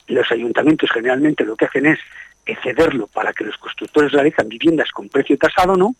Los 0.08 0.30
ayuntamientos 0.30 0.90
generalmente 0.92 1.44
lo 1.44 1.56
que 1.56 1.66
hacen 1.66 1.86
es 1.86 1.98
cederlo 2.62 3.06
para 3.06 3.32
que 3.32 3.44
los 3.44 3.56
constructores 3.56 4.12
realizan 4.12 4.48
viviendas 4.48 4.90
con 4.90 5.08
precio 5.08 5.38
tasado, 5.38 5.76
¿no? 5.76 5.94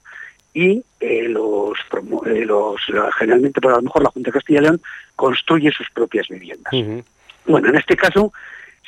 y 0.55 0.85
eh, 1.01 1.29
los, 1.29 1.79
eh, 2.27 2.44
los, 2.44 2.81
generalmente 3.18 3.61
por 3.61 3.72
a 3.72 3.77
lo 3.77 3.83
mejor 3.83 4.03
la 4.03 4.11
Junta 4.11 4.29
de 4.29 4.35
Castilla 4.35 4.61
y 4.61 4.62
León 4.62 4.83
construye 5.16 5.70
sus 5.72 5.88
propias 5.90 6.29
viviendas. 6.29 6.72
Bueno, 7.46 7.68
en 7.68 7.77
este 7.77 7.96
caso 7.96 8.33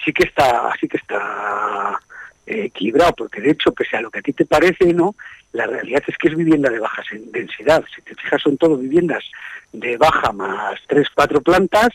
sí 0.04 0.12
que 0.12 0.24
está, 0.24 0.72
sí 0.80 0.86
que 0.86 0.98
está 0.98 1.98
eh, 2.46 2.64
equilibrado, 2.66 3.14
porque 3.16 3.40
de 3.40 3.52
hecho, 3.52 3.72
pese 3.72 3.96
a 3.96 4.02
lo 4.02 4.10
que 4.10 4.18
a 4.18 4.22
ti 4.22 4.32
te 4.32 4.44
parece, 4.44 4.92
no, 4.92 5.14
la 5.54 5.66
realidad 5.66 6.02
es 6.06 6.18
que 6.18 6.28
es 6.28 6.36
vivienda 6.36 6.68
de 6.68 6.80
baja 6.80 7.02
densidad. 7.32 7.84
Si 7.94 8.02
te 8.02 8.14
fijas, 8.16 8.42
son 8.42 8.58
todo 8.58 8.76
viviendas 8.76 9.24
de 9.72 9.96
baja 9.96 10.32
más 10.32 10.80
tres, 10.88 11.08
cuatro 11.14 11.40
plantas 11.40 11.90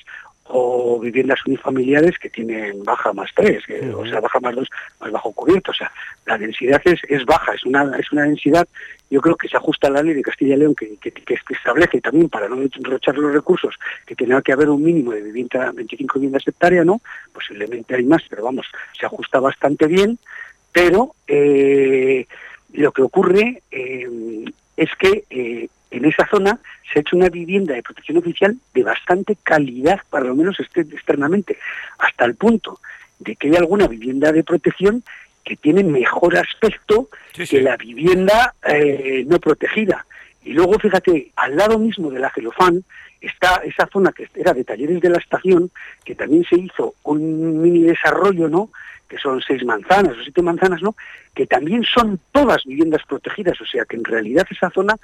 o 0.46 0.98
viviendas 1.00 1.46
unifamiliares 1.46 2.18
que 2.18 2.30
tienen 2.30 2.84
baja 2.84 3.14
más 3.14 3.30
tres, 3.36 3.64
o 3.94 4.06
sea, 4.06 4.20
baja 4.20 4.40
más 4.40 4.56
dos, 4.56 4.68
más 5.00 5.12
bajo 5.12 5.34
cubierto. 5.34 5.72
O 5.72 5.74
sea, 5.74 5.92
la 6.26 6.38
densidad 6.38 6.82
es, 6.86 7.02
es 7.08 7.26
baja, 7.26 7.54
es 7.54 7.66
una, 7.66 7.98
es 7.98 8.10
una 8.14 8.24
densidad, 8.24 8.68
yo 9.10 9.20
creo 9.20 9.36
que 9.36 9.50
se 9.50 9.58
ajusta 9.58 9.88
a 9.88 9.92
la 9.92 10.04
ley 10.04 10.14
de 10.14 10.22
Castilla 10.22 10.56
y 10.56 10.60
León 10.60 10.74
que, 10.74 10.98
que, 10.98 11.40
establece 11.50 12.00
también, 12.00 12.30
para 12.30 12.48
no 12.48 12.56
derrochar 12.56 13.18
los 13.18 13.34
recursos, 13.34 13.76
que 14.06 14.16
tenga 14.16 14.42
que 14.42 14.54
haber 14.54 14.70
un 14.70 14.82
mínimo 14.82 15.12
de 15.12 15.22
vivienda, 15.22 15.72
25 15.74 16.14
viviendas 16.16 16.48
hectáreas, 16.48 16.86
¿no? 16.86 17.02
Posiblemente 17.34 17.94
hay 17.94 18.06
más, 18.06 18.24
pero 18.30 18.46
vamos, 18.46 18.68
se 18.98 19.06
ajusta 19.06 19.40
bastante 19.42 19.86
bien, 19.86 20.18
pero 20.72 21.14
eh, 21.28 22.26
lo 22.74 22.92
que 22.92 23.02
ocurre 23.02 23.64
eh, 23.72 24.46
es 24.78 24.90
que 24.98 25.24
eh, 25.30 25.68
en 25.92 26.06
esa 26.06 26.28
zona 26.28 26.60
se 26.92 27.00
ha 27.00 27.02
hecho 27.02 27.16
una 27.16 27.30
vivienda 27.30 27.74
de 27.74 27.84
protección 27.84 28.18
oficial 28.18 28.58
de 28.74 28.84
bastante 28.84 29.38
calidad, 29.42 30.00
para 30.10 30.26
lo 30.26 30.36
menos 30.36 30.58
externamente, 30.60 31.58
hasta 31.98 32.26
el 32.26 32.36
punto 32.36 32.80
de 33.20 33.36
que 33.36 33.50
hay 33.50 33.56
alguna 33.56 33.88
vivienda 33.88 34.32
de 34.32 34.44
protección 34.44 35.04
que 35.44 35.56
tiene 35.56 35.84
mejor 35.84 36.38
aspecto 36.38 37.10
que 37.34 37.62
la 37.62 37.76
vivienda 37.76 38.54
eh, 38.68 39.24
no 39.28 39.40
protegida. 39.40 40.06
Y 40.50 40.54
luego, 40.54 40.80
fíjate, 40.80 41.32
al 41.36 41.56
lado 41.56 41.78
mismo 41.78 42.10
de 42.10 42.18
la 42.18 42.32
celofán 42.32 42.84
está 43.22 43.62
esa 43.64 43.86
zona 43.86 44.12
que 44.12 44.28
era 44.34 44.52
de 44.52 44.64
talleres 44.64 45.00
de 45.00 45.12
la 45.12 45.20
estación, 45.20 45.70
que 46.04 46.16
también 46.16 46.44
se 46.50 46.56
hizo 46.56 46.96
un 47.04 47.62
mini 47.62 47.84
desarrollo, 47.84 48.50
¿no? 48.50 48.72
que 49.08 49.20
son 49.20 49.40
seis 49.42 49.64
manzanas 49.64 50.18
o 50.18 50.24
siete 50.24 50.42
manzanas, 50.42 50.82
¿no? 50.82 50.96
Que 51.36 51.46
también 51.46 51.84
son 51.84 52.20
todas 52.32 52.64
viviendas 52.66 53.04
protegidas, 53.08 53.62
o 53.62 53.66
sea 53.66 53.86
que 53.86 53.96
en 53.96 54.04
realidad 54.04 54.48
esa 54.50 54.72
zona 54.72 54.96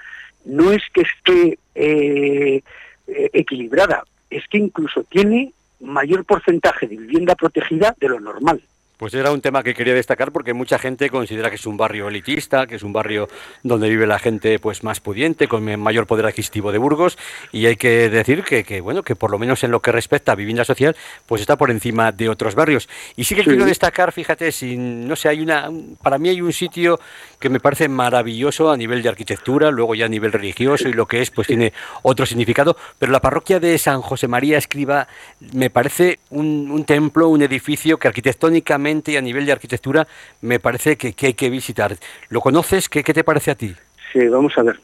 no 0.45 0.71
es 0.71 0.81
que 0.91 1.01
esté 1.01 1.59
eh, 1.75 2.63
eh, 3.07 3.29
equilibrada, 3.33 4.03
es 4.31 4.47
que 4.47 4.57
incluso 4.57 5.03
tiene 5.03 5.53
mayor 5.79 6.25
porcentaje 6.25 6.87
de 6.87 6.97
vivienda 6.97 7.35
protegida 7.35 7.95
de 7.99 8.09
lo 8.09 8.19
normal. 8.19 8.63
Pues 8.97 9.13
era 9.13 9.31
un 9.31 9.41
tema 9.41 9.61
que 9.61 9.73
quería 9.73 9.93
destacar 9.93 10.31
porque 10.31 10.53
mucha 10.53 10.79
gente 10.79 11.09
considera 11.09 11.49
que 11.49 11.57
es 11.57 11.65
un 11.65 11.75
barrio 11.75 12.07
elitista, 12.07 12.65
que 12.65 12.75
es 12.75 12.83
un 12.83 12.93
barrio 12.93 13.27
donde 13.61 13.89
vive 13.89 14.07
la 14.07 14.19
gente 14.19 14.57
pues 14.57 14.83
más 14.83 15.01
pudiente, 15.01 15.49
con 15.49 15.65
mayor 15.79 16.07
poder 16.07 16.25
adquisitivo 16.25 16.71
de 16.71 16.77
Burgos 16.77 17.17
y 17.51 17.65
hay 17.65 17.75
que 17.75 18.09
decir 18.09 18.43
que, 18.43 18.79
bueno 18.79 19.03
que 19.03 19.15
por 19.17 19.31
lo 19.31 19.37
menos 19.37 19.63
en 19.65 19.71
lo 19.71 19.81
que 19.81 19.91
respecta 19.91 20.31
a 20.31 20.35
vivienda 20.35 20.63
social 20.63 20.95
pues 21.25 21.41
está 21.41 21.57
por 21.57 21.71
encima 21.71 22.13
de 22.13 22.29
otros 22.29 22.55
barrios. 22.55 22.87
Y 23.17 23.25
sí 23.25 23.35
que 23.35 23.43
quiero 23.43 23.65
destacar, 23.65 24.13
fíjate, 24.13 24.51
si 24.53 24.77
no 24.77 25.15
sé, 25.17 25.27
hay 25.27 25.41
una 25.41 25.69
para 26.01 26.17
mí 26.17 26.29
hay 26.29 26.41
un 26.41 26.53
sitio 26.53 26.99
que 27.39 27.49
me 27.49 27.59
parece 27.59 27.89
maravilloso 27.89 28.71
a 28.71 28.77
nivel 28.77 29.03
de 29.03 29.09
arquitectura, 29.09 29.71
luego 29.71 29.93
ya 29.95 30.05
a 30.05 30.09
nivel 30.09 30.31
religioso 30.31 30.87
y 30.87 30.93
lo 30.93 31.05
que 31.05 31.21
es 31.21 31.31
pues 31.31 31.47
tiene 31.47 31.73
otro 32.01 32.25
significado, 32.25 32.77
pero 32.97 33.11
la 33.11 33.19
parroquia 33.19 33.59
de 33.59 33.77
San 33.77 34.01
José 34.01 34.29
María 34.29 34.57
Escriba 34.57 35.07
me 35.53 35.69
parece 35.69 36.19
un, 36.29 36.71
un 36.71 36.85
templo, 36.85 37.27
un 37.27 37.41
edificio 37.41 37.97
que 37.97 38.07
arquitectónicamente 38.07 38.84
y 38.85 39.17
a 39.17 39.21
nivel 39.21 39.45
de 39.45 39.51
arquitectura 39.51 40.07
me 40.41 40.59
parece 40.59 40.97
que, 40.97 41.13
hay 41.25 41.33
que 41.33 41.49
visitar. 41.49 41.95
¿Lo 42.29 42.39
conoces? 42.41 42.87
¿Qué, 42.89 43.03
te 43.03 43.23
parece 43.23 43.51
a 43.51 43.55
ti? 43.55 43.73
Sí, 44.13 44.27
vamos 44.27 44.57
a 44.57 44.63
ver. 44.63 44.79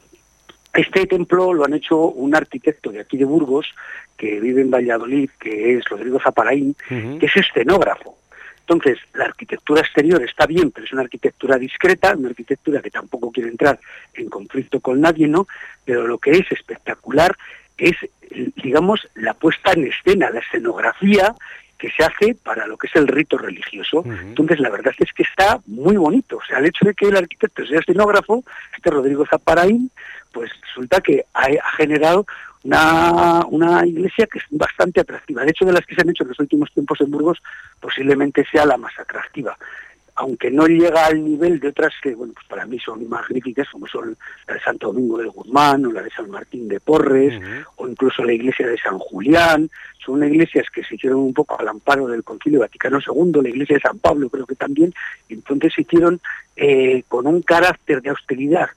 Este 0.74 1.06
templo 1.06 1.52
lo 1.52 1.64
han 1.64 1.74
hecho 1.74 1.96
un 1.96 2.34
arquitecto 2.34 2.90
de 2.90 3.00
aquí 3.00 3.16
de 3.16 3.24
Burgos, 3.24 3.66
que 4.16 4.40
vive 4.40 4.62
en 4.62 4.70
Valladolid, 4.70 5.30
que 5.38 5.76
es 5.76 5.84
Rodrigo 5.84 6.18
Zaparaín, 6.20 6.74
que 6.88 7.26
es 7.26 7.36
escenógrafo. 7.36 8.16
Entonces, 8.60 8.98
la 9.14 9.24
arquitectura 9.24 9.82
exterior 9.82 10.22
está 10.22 10.46
bien, 10.46 10.70
pero 10.70 10.86
es 10.86 10.92
una 10.92 11.02
arquitectura 11.02 11.58
discreta, 11.58 12.14
una 12.16 12.28
arquitectura 12.28 12.80
que 12.80 12.90
tampoco 12.90 13.30
quiere 13.30 13.50
entrar 13.50 13.78
en 14.14 14.28
conflicto 14.28 14.80
con 14.80 15.00
nadie, 15.00 15.28
¿no? 15.28 15.46
Pero 15.84 16.06
lo 16.06 16.18
que 16.18 16.30
es 16.30 16.50
espectacular 16.50 17.36
es, 17.76 17.96
digamos, 18.62 19.08
la 19.14 19.34
puesta 19.34 19.72
en 19.72 19.88
escena, 19.88 20.30
la 20.30 20.40
escenografía 20.40 21.34
que 21.82 21.90
se 21.90 22.04
hace 22.04 22.36
para 22.36 22.64
lo 22.68 22.76
que 22.76 22.86
es 22.86 22.94
el 22.94 23.08
rito 23.08 23.36
religioso. 23.36 24.04
Entonces, 24.06 24.60
la 24.60 24.70
verdad 24.70 24.94
es 24.96 25.12
que 25.12 25.24
está 25.24 25.58
muy 25.66 25.96
bonito. 25.96 26.36
O 26.36 26.44
sea, 26.46 26.58
el 26.58 26.66
hecho 26.66 26.84
de 26.84 26.94
que 26.94 27.08
el 27.08 27.16
arquitecto 27.16 27.66
sea 27.66 27.80
escenógrafo, 27.80 28.44
este 28.72 28.88
Rodrigo 28.88 29.26
Zaparaín, 29.26 29.90
pues 30.30 30.52
resulta 30.62 31.00
que 31.00 31.24
ha, 31.34 31.48
generado 31.76 32.24
una, 32.62 33.44
una, 33.46 33.84
iglesia 33.84 34.28
que 34.28 34.38
es 34.38 34.44
bastante 34.50 35.00
atractiva. 35.00 35.42
De 35.42 35.50
hecho, 35.50 35.64
de 35.64 35.72
las 35.72 35.84
que 35.84 35.96
se 35.96 36.02
han 36.02 36.10
hecho 36.10 36.22
en 36.22 36.28
los 36.28 36.38
últimos 36.38 36.70
tiempos 36.72 37.00
en 37.00 37.10
Burgos, 37.10 37.42
posiblemente 37.80 38.46
sea 38.52 38.64
la 38.64 38.76
más 38.76 38.96
atractiva 38.96 39.58
aunque 40.14 40.50
no 40.50 40.66
llega 40.66 41.06
al 41.06 41.24
nivel 41.24 41.58
de 41.58 41.68
otras 41.68 41.92
que, 42.02 42.14
bueno, 42.14 42.32
pues 42.34 42.46
para 42.46 42.66
mí 42.66 42.78
son 42.78 43.08
magníficas, 43.08 43.68
como 43.70 43.86
son 43.86 44.16
la 44.46 44.54
de 44.54 44.60
Santo 44.60 44.88
Domingo 44.88 45.18
del 45.18 45.30
Guzmán, 45.30 45.86
o 45.86 45.92
la 45.92 46.02
de 46.02 46.10
San 46.10 46.30
Martín 46.30 46.68
de 46.68 46.80
Porres, 46.80 47.40
o 47.76 47.88
incluso 47.88 48.22
la 48.22 48.32
iglesia 48.32 48.66
de 48.66 48.78
San 48.78 48.98
Julián, 48.98 49.70
son 50.04 50.22
iglesias 50.24 50.66
que 50.74 50.82
se 50.84 50.96
hicieron 50.96 51.20
un 51.20 51.32
poco 51.32 51.58
al 51.58 51.68
amparo 51.68 52.08
del 52.08 52.24
Concilio 52.24 52.60
Vaticano 52.60 52.98
II, 52.98 53.40
la 53.42 53.48
iglesia 53.48 53.76
de 53.76 53.82
San 53.82 53.98
Pablo 53.98 54.28
creo 54.28 54.46
que 54.46 54.56
también, 54.56 54.92
entonces 55.28 55.72
se 55.74 55.82
hicieron 55.82 56.20
eh, 56.56 57.04
con 57.08 57.26
un 57.26 57.40
carácter 57.42 58.02
de 58.02 58.10
austeridad 58.10 58.68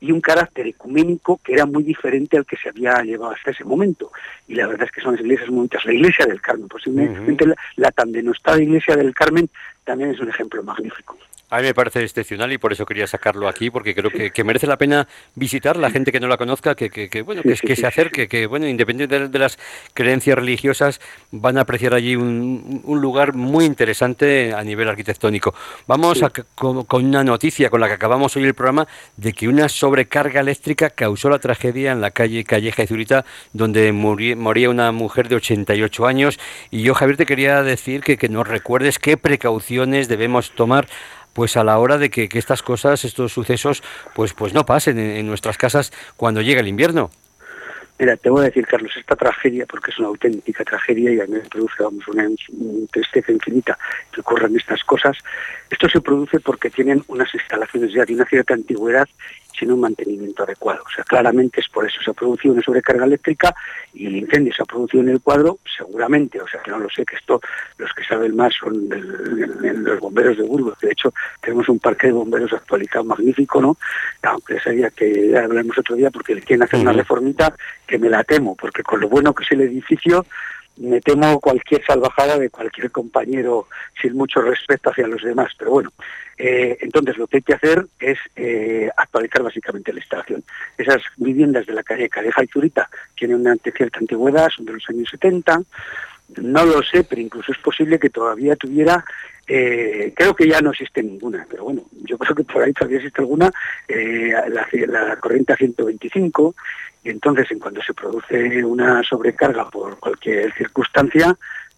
y 0.00 0.12
un 0.12 0.20
carácter 0.20 0.66
ecuménico 0.66 1.40
que 1.42 1.54
era 1.54 1.66
muy 1.66 1.82
diferente 1.82 2.36
al 2.36 2.46
que 2.46 2.56
se 2.56 2.68
había 2.68 3.02
llevado 3.02 3.32
hasta 3.32 3.50
ese 3.50 3.64
momento. 3.64 4.12
Y 4.48 4.54
la 4.54 4.66
verdad 4.66 4.86
es 4.86 4.92
que 4.92 5.00
son 5.00 5.14
iglesias 5.14 5.48
muy 5.48 5.62
muchas. 5.62 5.84
La 5.84 5.94
iglesia 5.94 6.26
del 6.26 6.40
Carmen, 6.40 6.68
posiblemente 6.68 7.46
la, 7.46 7.56
la, 7.76 7.90
tan 7.90 8.12
denostada 8.12 8.62
iglesia 8.62 8.96
del 8.96 9.14
Carmen 9.14 9.48
también 9.84 10.10
es 10.10 10.20
un 10.20 10.28
ejemplo 10.28 10.62
magnífico. 10.62 11.16
A 11.48 11.58
mí 11.58 11.62
me 11.62 11.74
parece 11.74 12.02
excepcional 12.02 12.52
y 12.52 12.58
por 12.58 12.72
eso 12.72 12.84
quería 12.84 13.06
sacarlo 13.06 13.46
aquí, 13.46 13.70
porque 13.70 13.94
creo 13.94 14.10
que, 14.10 14.44
merece 14.44 14.66
la 14.66 14.76
pena 14.76 15.06
visitar 15.36 15.76
la 15.76 15.90
gente 15.90 16.10
que 16.10 16.18
no 16.18 16.26
la 16.26 16.36
conozca, 16.36 16.74
que, 16.74 17.22
bueno, 17.22 17.42
que, 17.42 17.54
que 17.54 17.76
se 17.76 17.86
acerque, 17.86 18.26
que 18.26 18.46
bueno, 18.46 18.66
independientemente 18.66 19.28
de, 19.28 19.38
las 19.38 19.56
creencias 19.94 20.36
religiosas, 20.36 21.00
van 21.30 21.56
a 21.56 21.60
apreciar 21.60 21.94
allí 21.94 22.16
un, 22.16 22.82
lugar 22.84 23.34
muy 23.34 23.64
interesante 23.64 24.54
a 24.54 24.64
nivel 24.64 24.88
arquitectónico. 24.88 25.54
Vamos 25.86 26.20
con, 26.56 26.84
una 27.04 27.22
noticia 27.22 27.70
con 27.70 27.80
la 27.80 27.86
que 27.86 27.94
acabamos 27.94 28.34
hoy 28.36 28.42
el 28.42 28.54
programa 28.54 28.88
de 29.16 29.32
que 29.32 29.46
una 29.46 29.68
sobrecarga 29.68 30.40
eléctrica 30.40 30.90
causó 30.90 31.30
la 31.30 31.38
tragedia 31.38 31.92
en 31.92 32.00
la 32.00 32.10
calle 32.10 32.42
Calleja 32.42 32.82
y 32.82 32.86
Zurita, 32.88 33.24
donde 33.52 33.92
moría 33.92 34.68
una 34.68 34.90
mujer 34.90 35.28
de 35.28 35.36
88 35.36 36.06
años. 36.06 36.40
Y 36.72 36.82
yo, 36.82 36.94
Javier, 36.94 37.18
te 37.18 37.26
quería 37.26 37.62
decir 37.62 38.00
que, 38.00 38.16
que 38.16 38.28
nos 38.28 38.48
recuerdes 38.48 38.98
qué 38.98 39.16
precauciones 39.16 40.08
debemos 40.08 40.50
tomar 40.50 40.88
pues 41.36 41.58
a 41.58 41.64
la 41.64 41.78
hora 41.78 41.98
de 41.98 42.08
que, 42.08 42.30
estas 42.32 42.62
cosas, 42.62 43.04
estos 43.04 43.30
sucesos, 43.30 43.82
pues, 44.14 44.32
pues 44.32 44.54
no 44.54 44.64
pasen 44.64 44.98
en, 44.98 45.26
nuestras 45.26 45.58
casas 45.58 45.92
cuando 46.16 46.40
llega 46.40 46.60
el 46.60 46.66
invierno. 46.66 47.10
Mira, 47.98 48.16
te 48.16 48.30
voy 48.30 48.40
a 48.40 48.44
decir, 48.44 48.66
Carlos, 48.66 48.92
esta 48.96 49.16
tragedia, 49.16 49.66
porque 49.66 49.90
es 49.90 49.98
una 49.98 50.08
auténtica 50.08 50.64
tragedia 50.64 51.12
y 51.12 51.20
a 51.20 51.26
mí 51.26 51.32
me 51.32 51.40
produce 51.40 51.82
vamos, 51.82 52.08
una, 52.08 52.26
tristeza 52.90 53.32
infinita 53.32 53.78
que 54.10 54.22
ocurran 54.22 54.56
estas 54.56 54.82
cosas, 54.84 55.18
esto 55.68 55.90
se 55.90 56.00
produce 56.00 56.40
porque 56.40 56.70
tienen 56.70 57.04
unas 57.08 57.32
instalaciones 57.34 57.92
ya 57.92 58.06
de 58.06 58.14
una 58.14 58.24
cierta 58.24 58.54
antigüedad 58.54 59.06
sin 59.58 59.72
un 59.72 59.80
mantenimiento 59.80 60.42
adecuado. 60.42 60.82
O 60.86 60.90
sea, 60.90 61.04
claramente 61.04 61.60
es 61.60 61.68
por 61.68 61.86
eso. 61.86 62.00
Se 62.02 62.10
ha 62.10 62.14
producido 62.14 62.54
una 62.54 62.62
sobrecarga 62.62 63.04
eléctrica 63.04 63.54
y 63.94 64.06
el 64.06 64.16
incendio 64.16 64.52
se 64.54 64.62
ha 64.62 64.66
producido 64.66 65.02
en 65.02 65.10
el 65.10 65.20
cuadro, 65.20 65.58
seguramente, 65.76 66.40
o 66.40 66.46
sea, 66.46 66.60
que 66.62 66.70
no 66.70 66.78
lo 66.78 66.88
sé, 66.90 67.04
que 67.04 67.16
esto 67.16 67.40
los 67.78 67.92
que 67.92 68.04
saben 68.04 68.36
más 68.36 68.54
son 68.54 68.88
los 68.88 70.00
bomberos 70.00 70.36
de 70.36 70.42
Burgos. 70.44 70.78
De 70.80 70.92
hecho, 70.92 71.12
tenemos 71.40 71.68
un 71.68 71.78
parque 71.78 72.08
de 72.08 72.12
bomberos 72.12 72.52
actualizado 72.52 73.04
magnífico, 73.04 73.60
¿no? 73.60 73.76
Aunque 74.22 74.60
sería 74.60 74.90
que 74.90 75.30
ya 75.30 75.44
hablaremos 75.44 75.78
otro 75.78 75.96
día 75.96 76.10
porque 76.10 76.34
le 76.34 76.42
quieren 76.42 76.64
hacer 76.64 76.80
una 76.80 76.92
reformita 76.92 77.54
que 77.86 77.98
me 77.98 78.08
la 78.08 78.24
temo, 78.24 78.54
porque 78.54 78.82
con 78.82 79.00
lo 79.00 79.08
bueno 79.08 79.34
que 79.34 79.44
es 79.44 79.52
el 79.52 79.62
edificio, 79.62 80.26
me 80.76 81.00
temo 81.00 81.40
cualquier 81.40 81.84
salvajada 81.84 82.38
de 82.38 82.50
cualquier 82.50 82.90
compañero 82.90 83.68
sin 84.00 84.14
mucho 84.14 84.40
respeto 84.40 84.90
hacia 84.90 85.06
los 85.06 85.22
demás. 85.22 85.52
Pero 85.58 85.70
bueno, 85.70 85.92
eh, 86.38 86.76
entonces 86.80 87.16
lo 87.16 87.26
que 87.26 87.38
hay 87.38 87.42
que 87.42 87.54
hacer 87.54 87.86
es 87.98 88.18
eh, 88.36 88.90
actualizar 88.96 89.42
básicamente 89.42 89.92
la 89.92 90.00
instalación. 90.00 90.44
Esas 90.76 91.02
viviendas 91.16 91.66
de 91.66 91.72
la 91.72 91.82
calle 91.82 92.08
Calleja 92.08 92.44
y 92.44 92.48
Zurita 92.48 92.88
tienen 93.14 93.40
una 93.40 93.56
cierta 93.56 93.98
antigüedad, 93.98 94.48
son 94.50 94.66
de 94.66 94.74
los 94.74 94.88
años 94.88 95.08
70, 95.10 95.62
no 96.42 96.64
lo 96.64 96.82
sé, 96.82 97.04
pero 97.04 97.20
incluso 97.20 97.52
es 97.52 97.58
posible 97.58 97.98
que 97.98 98.10
todavía 98.10 98.56
tuviera 98.56 99.04
eh, 99.46 100.12
creo 100.14 100.34
que 100.34 100.48
ya 100.48 100.60
no 100.60 100.70
existe 100.70 101.02
ninguna, 101.02 101.46
pero 101.48 101.64
bueno, 101.64 101.82
yo 102.04 102.18
creo 102.18 102.34
que 102.34 102.44
por 102.44 102.62
ahí 102.62 102.72
todavía 102.72 102.98
existe 102.98 103.20
alguna, 103.20 103.50
eh, 103.86 104.32
la, 104.48 104.66
la, 104.86 105.16
corriente 105.16 105.52
a 105.52 105.56
125, 105.56 106.54
y 107.04 107.10
entonces 107.10 107.50
en 107.50 107.60
cuanto 107.60 107.80
se 107.82 107.94
produce 107.94 108.64
una 108.64 109.02
sobrecarga 109.04 109.68
por 109.70 109.98
cualquier 109.98 110.52
circunstancia, 110.54 111.36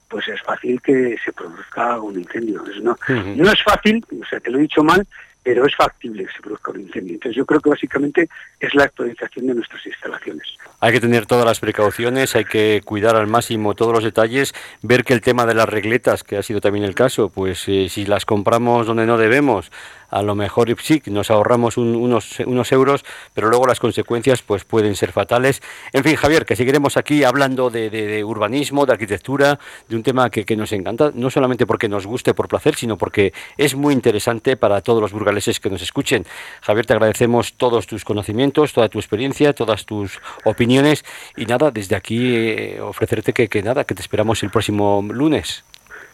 pues 0.08 0.26
es 0.28 0.40
fácil 0.40 0.80
que 0.80 1.16
se 1.22 1.32
produzca 1.32 2.00
un 2.00 2.18
incendio. 2.18 2.64
no, 2.80 2.96
no 3.08 3.52
es 3.52 3.62
fácil, 3.62 4.04
o 4.10 4.24
sea, 4.24 4.40
te 4.40 4.50
lo 4.50 4.58
he 4.58 4.62
dicho 4.62 4.82
mal, 4.82 5.06
pero 5.48 5.64
es 5.64 5.74
factible 5.74 6.26
que 6.26 6.32
se 6.32 6.42
produzca 6.42 6.72
un 6.72 6.82
incendio. 6.82 7.14
Entonces 7.14 7.34
yo 7.34 7.46
creo 7.46 7.58
que 7.58 7.70
básicamente 7.70 8.28
es 8.60 8.74
la 8.74 8.84
actualización 8.84 9.46
de 9.46 9.54
nuestras 9.54 9.86
instalaciones. 9.86 10.46
Hay 10.78 10.92
que 10.92 11.00
tener 11.00 11.24
todas 11.24 11.46
las 11.46 11.58
precauciones, 11.58 12.36
hay 12.36 12.44
que 12.44 12.82
cuidar 12.84 13.16
al 13.16 13.28
máximo 13.28 13.74
todos 13.74 13.94
los 13.94 14.04
detalles, 14.04 14.52
ver 14.82 15.04
que 15.04 15.14
el 15.14 15.22
tema 15.22 15.46
de 15.46 15.54
las 15.54 15.66
regletas, 15.66 16.22
que 16.22 16.36
ha 16.36 16.42
sido 16.42 16.60
también 16.60 16.84
el 16.84 16.94
caso, 16.94 17.30
pues 17.30 17.66
eh, 17.66 17.88
si 17.88 18.04
las 18.04 18.26
compramos 18.26 18.86
donde 18.86 19.06
no 19.06 19.16
debemos, 19.16 19.72
a 20.10 20.22
lo 20.22 20.34
mejor 20.34 20.74
sí, 20.80 21.02
nos 21.06 21.30
ahorramos 21.30 21.76
unos, 21.76 22.40
unos 22.40 22.72
euros, 22.72 23.04
pero 23.34 23.48
luego 23.48 23.66
las 23.66 23.80
consecuencias 23.80 24.42
pues 24.42 24.64
pueden 24.64 24.96
ser 24.96 25.12
fatales. 25.12 25.62
En 25.92 26.04
fin, 26.04 26.16
Javier, 26.16 26.44
que 26.44 26.56
seguiremos 26.56 26.96
aquí 26.96 27.24
hablando 27.24 27.70
de, 27.70 28.24
urbanismo, 28.24 28.86
de 28.86 28.92
arquitectura, 28.92 29.58
de 29.88 29.96
un 29.96 30.02
tema 30.02 30.30
que, 30.30 30.44
que, 30.44 30.56
nos 30.56 30.72
encanta, 30.72 31.10
no 31.14 31.30
solamente 31.30 31.66
porque 31.66 31.88
nos 31.88 32.06
guste 32.06 32.34
por 32.34 32.48
placer, 32.48 32.74
sino 32.74 32.96
porque 32.96 33.32
es 33.56 33.74
muy 33.74 33.94
interesante 33.94 34.56
para 34.56 34.80
todos 34.80 35.00
los 35.00 35.12
burgaleses 35.12 35.60
que 35.60 35.70
nos 35.70 35.82
escuchen. 35.82 36.24
Javier, 36.62 36.86
te 36.86 36.92
agradecemos 36.94 37.54
todos 37.54 37.86
tus 37.86 38.04
conocimientos, 38.04 38.72
toda 38.72 38.88
tu 38.88 38.98
experiencia, 38.98 39.52
todas 39.52 39.86
tus 39.86 40.20
opiniones 40.44 41.04
y 41.36 41.46
nada, 41.46 41.70
desde 41.70 41.96
aquí 41.96 42.34
eh, 42.34 42.80
ofrecerte 42.80 43.32
que, 43.32 43.48
que 43.48 43.62
nada, 43.62 43.84
que 43.84 43.94
te 43.94 44.02
esperamos 44.02 44.42
el 44.42 44.50
próximo 44.50 45.04
lunes 45.10 45.64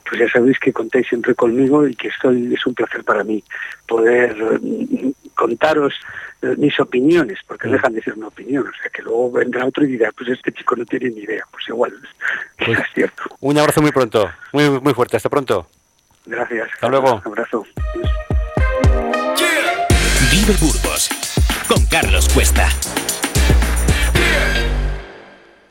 pues 0.08 0.20
ya 0.20 0.28
sabéis 0.28 0.58
que 0.58 0.72
contáis 0.72 1.06
siempre 1.08 1.34
conmigo 1.34 1.86
y 1.86 1.94
que 1.94 2.08
estoy, 2.08 2.54
es 2.54 2.66
un 2.66 2.74
placer 2.74 3.04
para 3.04 3.24
mí 3.24 3.42
poder 3.86 4.36
mm, 4.60 5.12
contaros 5.34 5.94
eh, 6.42 6.54
mis 6.58 6.78
opiniones, 6.78 7.38
porque 7.46 7.68
dejan 7.68 7.94
de 7.94 8.02
ser 8.02 8.14
una 8.14 8.28
opinión, 8.28 8.66
o 8.66 8.82
sea 8.82 8.90
que 8.90 9.02
luego 9.02 9.32
vendrá 9.32 9.64
otro 9.66 9.84
y 9.84 9.88
dirá, 9.88 10.10
pues 10.12 10.30
este 10.30 10.52
chico 10.52 10.76
no 10.76 10.84
tiene 10.84 11.10
ni 11.10 11.20
idea, 11.20 11.44
pues 11.50 11.68
igual, 11.68 11.92
pues 12.58 12.78
es 12.78 12.86
cierto. 12.94 13.22
Un 13.40 13.58
abrazo 13.58 13.82
muy 13.82 13.92
pronto, 13.92 14.30
muy, 14.52 14.68
muy 14.80 14.94
fuerte, 14.94 15.16
hasta 15.16 15.30
pronto. 15.30 15.66
Gracias. 16.26 16.70
Hasta 16.72 16.88
luego. 16.88 17.16
Un 17.16 17.26
abrazo. 17.26 17.66
Vive 20.30 20.54
Burgos 20.60 21.08
con 21.68 21.84
Carlos 21.86 22.28
Cuesta. 22.32 22.68